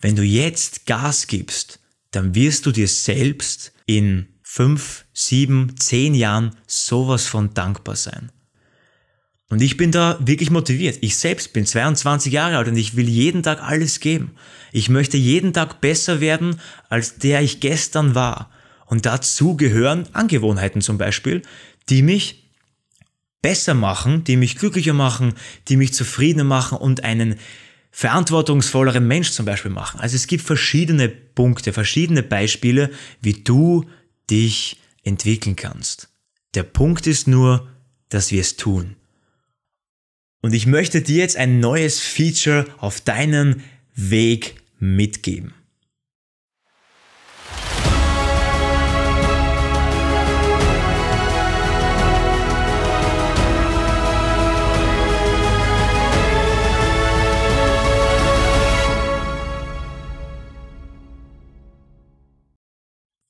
wenn 0.00 0.16
du 0.16 0.22
jetzt 0.22 0.84
Gas 0.84 1.26
gibst, 1.26 1.80
dann 2.10 2.34
wirst 2.34 2.66
du 2.66 2.72
dir 2.72 2.88
selbst 2.88 3.72
in 3.86 4.26
5, 4.56 5.04
7, 5.12 5.74
10 5.78 6.14
Jahren 6.14 6.56
sowas 6.66 7.26
von 7.26 7.52
dankbar 7.52 7.94
sein. 7.94 8.32
Und 9.50 9.60
ich 9.60 9.76
bin 9.76 9.92
da 9.92 10.18
wirklich 10.18 10.50
motiviert. 10.50 10.96
Ich 11.02 11.18
selbst 11.18 11.52
bin 11.52 11.66
22 11.66 12.32
Jahre 12.32 12.56
alt 12.56 12.68
und 12.68 12.76
ich 12.78 12.96
will 12.96 13.06
jeden 13.06 13.42
Tag 13.42 13.62
alles 13.62 14.00
geben. 14.00 14.30
Ich 14.72 14.88
möchte 14.88 15.18
jeden 15.18 15.52
Tag 15.52 15.82
besser 15.82 16.22
werden, 16.22 16.58
als 16.88 17.18
der 17.18 17.42
ich 17.42 17.60
gestern 17.60 18.14
war. 18.14 18.50
Und 18.86 19.04
dazu 19.04 19.58
gehören 19.58 20.08
Angewohnheiten 20.14 20.80
zum 20.80 20.96
Beispiel, 20.96 21.42
die 21.90 22.00
mich 22.00 22.50
besser 23.42 23.74
machen, 23.74 24.24
die 24.24 24.38
mich 24.38 24.56
glücklicher 24.56 24.94
machen, 24.94 25.34
die 25.68 25.76
mich 25.76 25.92
zufriedener 25.92 26.44
machen 26.44 26.78
und 26.78 27.04
einen 27.04 27.34
verantwortungsvolleren 27.90 29.06
Mensch 29.06 29.32
zum 29.32 29.44
Beispiel 29.44 29.70
machen. 29.70 30.00
Also 30.00 30.16
es 30.16 30.26
gibt 30.26 30.44
verschiedene 30.44 31.10
Punkte, 31.10 31.74
verschiedene 31.74 32.22
Beispiele, 32.22 32.90
wie 33.20 33.34
du 33.34 33.84
dich 34.30 34.80
entwickeln 35.02 35.56
kannst. 35.56 36.08
Der 36.54 36.62
Punkt 36.62 37.06
ist 37.06 37.28
nur, 37.28 37.68
dass 38.08 38.30
wir 38.30 38.40
es 38.40 38.56
tun. 38.56 38.96
Und 40.42 40.52
ich 40.52 40.66
möchte 40.66 41.02
dir 41.02 41.18
jetzt 41.18 41.36
ein 41.36 41.60
neues 41.60 42.00
Feature 42.00 42.66
auf 42.78 43.00
deinen 43.00 43.62
Weg 43.94 44.60
mitgeben. 44.78 45.54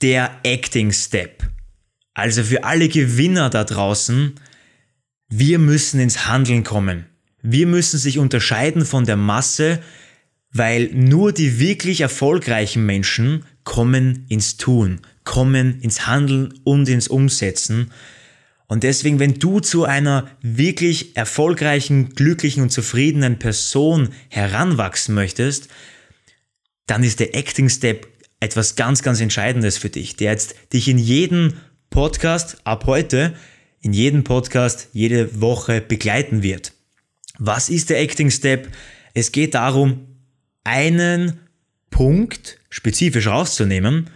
Der 0.02 0.40
Acting 0.42 0.92
Step. 0.92 1.42
Also 2.14 2.42
für 2.42 2.64
alle 2.64 2.88
Gewinner 2.88 3.50
da 3.50 3.64
draußen, 3.64 4.34
wir 5.28 5.58
müssen 5.58 6.00
ins 6.00 6.26
Handeln 6.26 6.64
kommen. 6.64 7.06
Wir 7.42 7.66
müssen 7.66 7.98
sich 7.98 8.18
unterscheiden 8.18 8.84
von 8.84 9.04
der 9.04 9.16
Masse, 9.16 9.82
weil 10.52 10.90
nur 10.92 11.32
die 11.32 11.60
wirklich 11.60 12.00
erfolgreichen 12.00 12.86
Menschen 12.86 13.44
kommen 13.64 14.26
ins 14.28 14.56
Tun, 14.56 15.00
kommen 15.24 15.80
ins 15.80 16.06
Handeln 16.06 16.54
und 16.64 16.88
ins 16.88 17.08
Umsetzen. 17.08 17.90
Und 18.68 18.82
deswegen, 18.82 19.18
wenn 19.18 19.34
du 19.34 19.60
zu 19.60 19.84
einer 19.84 20.28
wirklich 20.40 21.16
erfolgreichen, 21.16 22.10
glücklichen 22.10 22.62
und 22.62 22.70
zufriedenen 22.70 23.38
Person 23.38 24.10
heranwachsen 24.28 25.14
möchtest, 25.14 25.68
dann 26.86 27.02
ist 27.02 27.20
der 27.20 27.34
Acting 27.36 27.68
Step 27.68 28.06
etwas 28.40 28.76
ganz, 28.76 29.02
ganz 29.02 29.20
Entscheidendes 29.20 29.78
für 29.78 29.90
dich, 29.90 30.16
der 30.16 30.32
jetzt 30.32 30.54
dich 30.72 30.88
in 30.88 30.98
jedem 30.98 31.54
Podcast 31.90 32.58
ab 32.64 32.86
heute, 32.86 33.34
in 33.80 33.92
jedem 33.92 34.24
Podcast 34.24 34.88
jede 34.92 35.40
Woche 35.40 35.80
begleiten 35.80 36.42
wird. 36.42 36.72
Was 37.38 37.68
ist 37.68 37.90
der 37.90 38.00
Acting 38.00 38.30
Step? 38.30 38.68
Es 39.14 39.32
geht 39.32 39.54
darum, 39.54 40.06
einen 40.64 41.40
Punkt 41.90 42.58
spezifisch 42.68 43.26
rauszunehmen, 43.26 44.10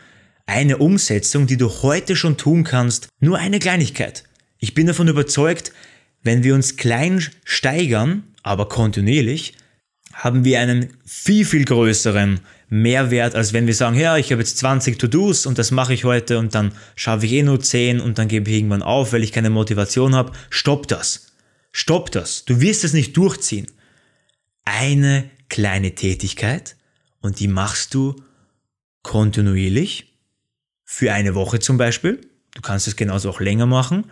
eine 0.47 0.79
Umsetzung, 0.79 1.47
die 1.47 1.57
du 1.57 1.71
heute 1.83 2.17
schon 2.17 2.37
tun 2.37 2.65
kannst, 2.65 3.09
nur 3.21 3.39
eine 3.39 3.59
Kleinigkeit. 3.59 4.25
Ich 4.59 4.75
bin 4.75 4.87
davon 4.87 5.09
überzeugt, 5.09 5.73
wenn 6.23 6.43
wir 6.43 6.55
uns 6.55 6.77
klein 6.77 7.25
steigern, 7.45 8.25
aber 8.43 8.69
kontinuierlich, 8.69 9.55
haben 10.13 10.45
wir 10.45 10.61
einen 10.61 10.91
viel, 11.07 11.45
viel 11.45 11.65
größeren 11.65 12.41
Mehrwert, 12.71 13.35
als 13.35 13.53
wenn 13.53 13.67
wir 13.67 13.75
sagen, 13.75 13.99
ja, 13.99 14.17
ich 14.17 14.33
habe 14.33 14.41
jetzt 14.41 14.57
20 14.59 14.99
To-Dos 14.99 15.45
und 15.45 15.59
das 15.59 15.71
mache 15.71 15.93
ich 15.93 16.05
heute 16.05 16.39
und 16.39 16.55
dann 16.55 16.73
schaffe 16.97 17.27
ich 17.27 17.33
eh 17.33 17.43
nur 17.43 17.61
10 17.61 18.01
und 18.01 18.19
dann 18.19 18.29
gebe 18.29 18.49
ich 18.49 18.57
irgendwann 18.57 18.83
auf, 18.83 19.13
weil 19.13 19.23
ich 19.23 19.33
keine 19.33 19.51
Motivation 19.51 20.15
habe. 20.15 20.33
Stopp 20.49 20.89
das. 20.89 21.33
Stopp 21.73 22.11
das. 22.11 22.45
Du 22.45 22.61
wirst 22.61 22.85
es 22.85 22.93
nicht 22.93 23.17
durchziehen. 23.17 23.67
Eine 24.65 25.29
kleine 25.49 25.95
Tätigkeit 25.95 26.77
und 27.21 27.41
die 27.41 27.49
machst 27.49 27.93
du 27.95 28.17
kontinuierlich 29.03 30.17
für 30.85 31.13
eine 31.13 31.35
Woche 31.35 31.59
zum 31.59 31.77
Beispiel. 31.77 32.21
Du 32.55 32.63
kannst 32.63 32.89
es 32.89 32.97
genauso 32.97 33.31
auch 33.31 33.41
länger 33.41 33.67
machen 33.67 34.05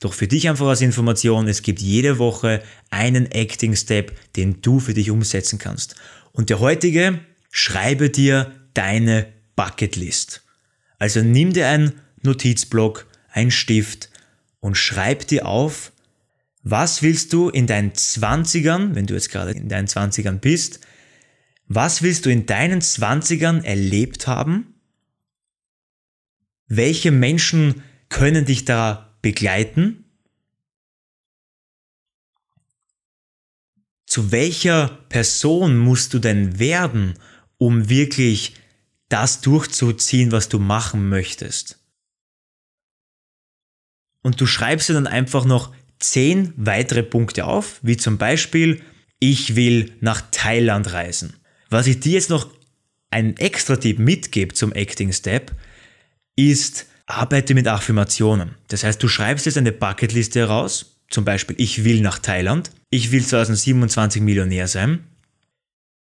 doch 0.00 0.12
für 0.12 0.28
dich 0.28 0.48
einfach 0.48 0.66
als 0.66 0.80
Information, 0.80 1.48
es 1.48 1.62
gibt 1.62 1.80
jede 1.80 2.18
Woche 2.18 2.62
einen 2.90 3.26
Acting 3.26 3.74
Step, 3.74 4.16
den 4.34 4.60
du 4.62 4.78
für 4.78 4.94
dich 4.94 5.10
umsetzen 5.10 5.58
kannst. 5.58 5.96
Und 6.32 6.50
der 6.50 6.60
heutige, 6.60 7.18
schreibe 7.50 8.10
dir 8.10 8.52
deine 8.74 9.32
Bucketlist. 9.56 10.42
Also 10.98 11.22
nimm 11.22 11.52
dir 11.52 11.68
einen 11.68 12.00
Notizblock, 12.22 13.06
einen 13.30 13.50
Stift 13.50 14.10
und 14.60 14.76
schreib 14.76 15.26
dir 15.26 15.46
auf, 15.46 15.92
was 16.62 17.02
willst 17.02 17.32
du 17.32 17.48
in 17.48 17.66
deinen 17.66 17.92
20ern, 17.92 18.94
wenn 18.94 19.06
du 19.06 19.14
jetzt 19.14 19.30
gerade 19.30 19.52
in 19.52 19.68
deinen 19.68 19.86
20ern 19.86 20.38
bist, 20.38 20.80
was 21.66 22.02
willst 22.02 22.26
du 22.26 22.30
in 22.30 22.46
deinen 22.46 22.80
20ern 22.80 23.62
erlebt 23.62 24.26
haben? 24.26 24.74
Welche 26.66 27.10
Menschen 27.10 27.82
können 28.08 28.44
dich 28.44 28.64
da 28.64 29.16
begleiten? 29.22 30.04
Zu 34.06 34.32
welcher 34.32 35.04
Person 35.10 35.76
musst 35.76 36.14
du 36.14 36.18
denn 36.18 36.58
werden, 36.58 37.14
um 37.58 37.88
wirklich 37.88 38.54
das 39.08 39.40
durchzuziehen, 39.40 40.32
was 40.32 40.48
du 40.48 40.58
machen 40.58 41.08
möchtest? 41.08 41.78
Und 44.22 44.40
du 44.40 44.46
schreibst 44.46 44.88
dir 44.88 44.94
dann 44.94 45.06
einfach 45.06 45.44
noch 45.44 45.72
zehn 45.98 46.52
weitere 46.56 47.02
Punkte 47.02 47.46
auf, 47.46 47.80
wie 47.82 47.96
zum 47.96 48.18
Beispiel, 48.18 48.82
ich 49.20 49.56
will 49.56 49.92
nach 50.00 50.22
Thailand 50.30 50.92
reisen. 50.92 51.34
Was 51.70 51.86
ich 51.86 52.00
dir 52.00 52.12
jetzt 52.12 52.30
noch 52.30 52.48
einen 53.10 53.36
extra 53.36 53.76
Tipp 53.76 53.98
mitgebe 53.98 54.54
zum 54.54 54.72
Acting 54.72 55.12
Step, 55.12 55.54
ist, 56.36 56.86
arbeite 57.06 57.54
mit 57.54 57.66
Affirmationen. 57.66 58.54
Das 58.68 58.84
heißt, 58.84 59.02
du 59.02 59.08
schreibst 59.08 59.46
jetzt 59.46 59.58
eine 59.58 59.72
Bucketliste 59.72 60.40
heraus, 60.40 60.98
zum 61.10 61.24
Beispiel, 61.24 61.56
ich 61.58 61.84
will 61.84 62.00
nach 62.00 62.18
Thailand, 62.18 62.70
ich 62.90 63.10
will 63.10 63.24
2027 63.24 64.22
Millionär 64.22 64.68
sein, 64.68 65.04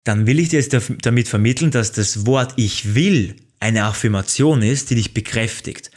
dann 0.07 0.27
will 0.29 0.39
ich 0.39 0.51
dir 0.51 0.61
jetzt 0.61 0.77
damit 1.03 1.27
vermitteln, 1.27 1.73
dass 1.73 1.91
das 1.91 2.27
Wort 2.27 2.55
ich 2.55 2.95
will 2.95 3.35
eine 3.59 3.85
Affirmation 3.85 4.63
ist, 4.63 4.91
die 4.91 4.95
dich 4.95 5.15
bekräftigt. 5.15 5.91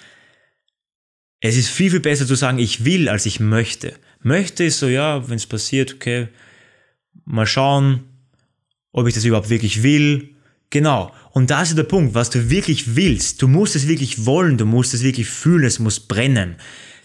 Es 1.41 1.55
ist 1.55 1.69
viel, 1.69 1.91
viel 1.91 1.99
besser 1.99 2.25
zu 2.25 2.33
sagen, 2.33 2.57
ich 2.57 2.85
will, 2.85 3.07
als 3.07 3.27
ich 3.27 3.39
möchte. 3.39 3.93
Möchte 4.21 4.63
ist 4.63 4.79
so, 4.79 4.87
ja, 4.87 5.29
wenn 5.29 5.35
es 5.35 5.45
passiert, 5.45 5.93
okay, 5.93 6.27
mal 7.23 7.45
schauen, 7.45 8.03
ob 8.91 9.07
ich 9.07 9.13
das 9.13 9.25
überhaupt 9.25 9.51
wirklich 9.51 9.83
will. 9.83 10.31
Genau. 10.71 11.13
Und 11.31 11.51
da 11.51 11.61
ist 11.61 11.77
der 11.77 11.83
Punkt, 11.83 12.15
was 12.15 12.31
du 12.31 12.49
wirklich 12.49 12.95
willst. 12.95 13.43
Du 13.43 13.47
musst 13.47 13.75
es 13.75 13.87
wirklich 13.87 14.25
wollen, 14.25 14.57
du 14.57 14.65
musst 14.65 14.95
es 14.95 15.03
wirklich 15.03 15.29
fühlen, 15.29 15.65
es 15.65 15.77
muss 15.77 15.99
brennen. 15.99 16.55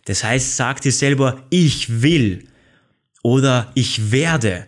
Das 0.07 0.25
heißt, 0.25 0.57
sag 0.57 0.81
dir 0.81 0.93
selber, 0.93 1.45
ich 1.51 2.01
will 2.01 2.49
oder 3.23 3.71
ich 3.75 4.11
werde 4.11 4.67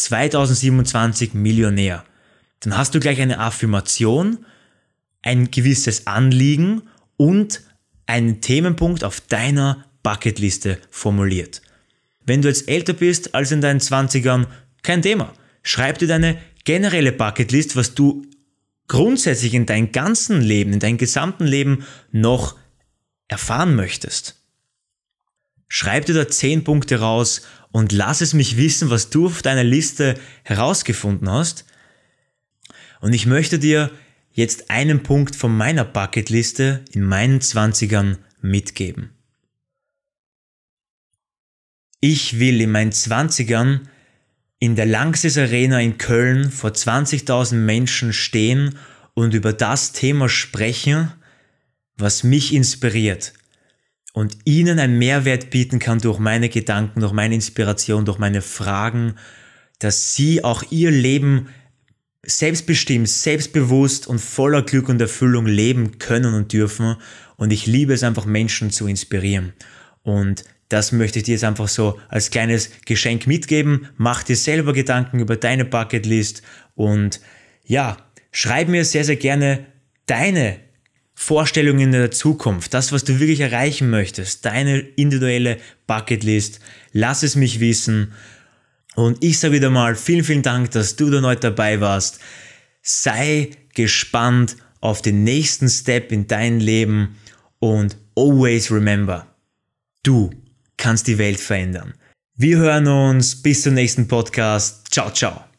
2027 0.00 1.34
Millionär. 1.34 2.04
Dann 2.60 2.76
hast 2.76 2.94
du 2.94 3.00
gleich 3.00 3.20
eine 3.20 3.38
Affirmation, 3.38 4.46
ein 5.22 5.50
gewisses 5.50 6.06
Anliegen 6.06 6.82
und 7.16 7.62
einen 8.06 8.40
Themenpunkt 8.40 9.04
auf 9.04 9.20
deiner 9.20 9.84
Bucketliste 10.02 10.78
formuliert. 10.90 11.60
Wenn 12.24 12.42
du 12.42 12.48
jetzt 12.48 12.68
älter 12.68 12.94
bist 12.94 13.34
als 13.34 13.52
in 13.52 13.60
deinen 13.60 13.80
20ern, 13.80 14.46
kein 14.82 15.02
Thema. 15.02 15.32
Schreib 15.62 15.98
dir 15.98 16.08
deine 16.08 16.38
generelle 16.64 17.12
Bucketlist, 17.12 17.76
was 17.76 17.94
du 17.94 18.24
grundsätzlich 18.88 19.52
in 19.54 19.66
deinem 19.66 19.92
ganzen 19.92 20.40
Leben, 20.40 20.72
in 20.72 20.80
deinem 20.80 20.98
gesamten 20.98 21.44
Leben 21.46 21.84
noch 22.10 22.56
erfahren 23.28 23.76
möchtest. 23.76 24.39
Schreib 25.72 26.04
dir 26.04 26.14
da 26.14 26.28
10 26.28 26.64
Punkte 26.64 26.98
raus 26.98 27.42
und 27.70 27.92
lass 27.92 28.20
es 28.20 28.34
mich 28.34 28.56
wissen, 28.56 28.90
was 28.90 29.08
du 29.08 29.26
auf 29.26 29.40
deiner 29.40 29.62
Liste 29.62 30.18
herausgefunden 30.42 31.30
hast. 31.30 31.64
Und 33.00 33.12
ich 33.12 33.24
möchte 33.24 33.60
dir 33.60 33.92
jetzt 34.32 34.68
einen 34.68 35.04
Punkt 35.04 35.36
von 35.36 35.56
meiner 35.56 35.84
Bucketliste 35.84 36.84
in 36.90 37.04
meinen 37.04 37.38
20ern 37.38 38.18
mitgeben. 38.42 39.10
Ich 42.00 42.40
will 42.40 42.60
in 42.60 42.72
meinen 42.72 42.90
20ern 42.90 43.82
in 44.58 44.74
der 44.74 44.86
Langsys 44.86 45.38
Arena 45.38 45.80
in 45.80 45.98
Köln 45.98 46.50
vor 46.50 46.70
20.000 46.70 47.54
Menschen 47.54 48.12
stehen 48.12 48.76
und 49.14 49.34
über 49.34 49.52
das 49.52 49.92
Thema 49.92 50.28
sprechen, 50.28 51.12
was 51.96 52.24
mich 52.24 52.52
inspiriert 52.52 53.34
und 54.12 54.38
ihnen 54.44 54.78
einen 54.78 54.98
Mehrwert 54.98 55.50
bieten 55.50 55.78
kann 55.78 55.98
durch 55.98 56.18
meine 56.18 56.48
Gedanken, 56.48 57.00
durch 57.00 57.12
meine 57.12 57.34
Inspiration, 57.34 58.04
durch 58.04 58.18
meine 58.18 58.42
Fragen, 58.42 59.14
dass 59.78 60.14
sie 60.14 60.44
auch 60.44 60.64
ihr 60.70 60.90
Leben 60.90 61.48
selbstbestimmt, 62.22 63.08
selbstbewusst 63.08 64.06
und 64.06 64.20
voller 64.20 64.62
Glück 64.62 64.88
und 64.88 65.00
Erfüllung 65.00 65.46
leben 65.46 65.98
können 65.98 66.34
und 66.34 66.52
dürfen. 66.52 66.96
Und 67.36 67.52
ich 67.52 67.66
liebe 67.66 67.94
es 67.94 68.02
einfach, 68.02 68.26
Menschen 68.26 68.70
zu 68.70 68.86
inspirieren. 68.86 69.54
Und 70.02 70.44
das 70.68 70.92
möchte 70.92 71.18
ich 71.18 71.24
dir 71.24 71.32
jetzt 71.32 71.44
einfach 71.44 71.68
so 71.68 71.98
als 72.08 72.30
kleines 72.30 72.70
Geschenk 72.84 73.26
mitgeben. 73.26 73.88
Mach 73.96 74.22
dir 74.22 74.36
selber 74.36 74.72
Gedanken 74.72 75.18
über 75.18 75.36
deine 75.36 75.64
Bucketlist 75.64 76.42
und 76.74 77.20
ja, 77.64 77.96
schreib 78.32 78.68
mir 78.68 78.84
sehr, 78.84 79.04
sehr 79.04 79.16
gerne 79.16 79.66
deine 80.06 80.60
Vorstellungen 81.22 81.80
in 81.80 81.92
der 81.92 82.10
Zukunft, 82.10 82.72
das, 82.72 82.92
was 82.92 83.04
du 83.04 83.20
wirklich 83.20 83.40
erreichen 83.40 83.90
möchtest, 83.90 84.46
deine 84.46 84.78
individuelle 84.78 85.58
Bucketlist. 85.86 86.60
Lass 86.92 87.22
es 87.22 87.36
mich 87.36 87.60
wissen. 87.60 88.14
Und 88.94 89.22
ich 89.22 89.38
sage 89.38 89.52
wieder 89.52 89.68
mal 89.68 89.96
vielen, 89.96 90.24
vielen 90.24 90.42
Dank, 90.42 90.70
dass 90.70 90.96
du 90.96 91.10
da 91.10 91.20
heute 91.20 91.50
dabei 91.50 91.82
warst. 91.82 92.20
Sei 92.80 93.50
gespannt 93.74 94.56
auf 94.80 95.02
den 95.02 95.22
nächsten 95.22 95.68
Step 95.68 96.10
in 96.10 96.26
dein 96.26 96.58
Leben 96.58 97.16
und 97.58 97.98
always 98.16 98.72
remember, 98.72 99.26
du 100.02 100.30
kannst 100.78 101.06
die 101.06 101.18
Welt 101.18 101.38
verändern. 101.38 101.92
Wir 102.34 102.56
hören 102.56 102.88
uns 102.88 103.42
bis 103.42 103.62
zum 103.62 103.74
nächsten 103.74 104.08
Podcast. 104.08 104.90
Ciao, 104.90 105.10
ciao. 105.12 105.49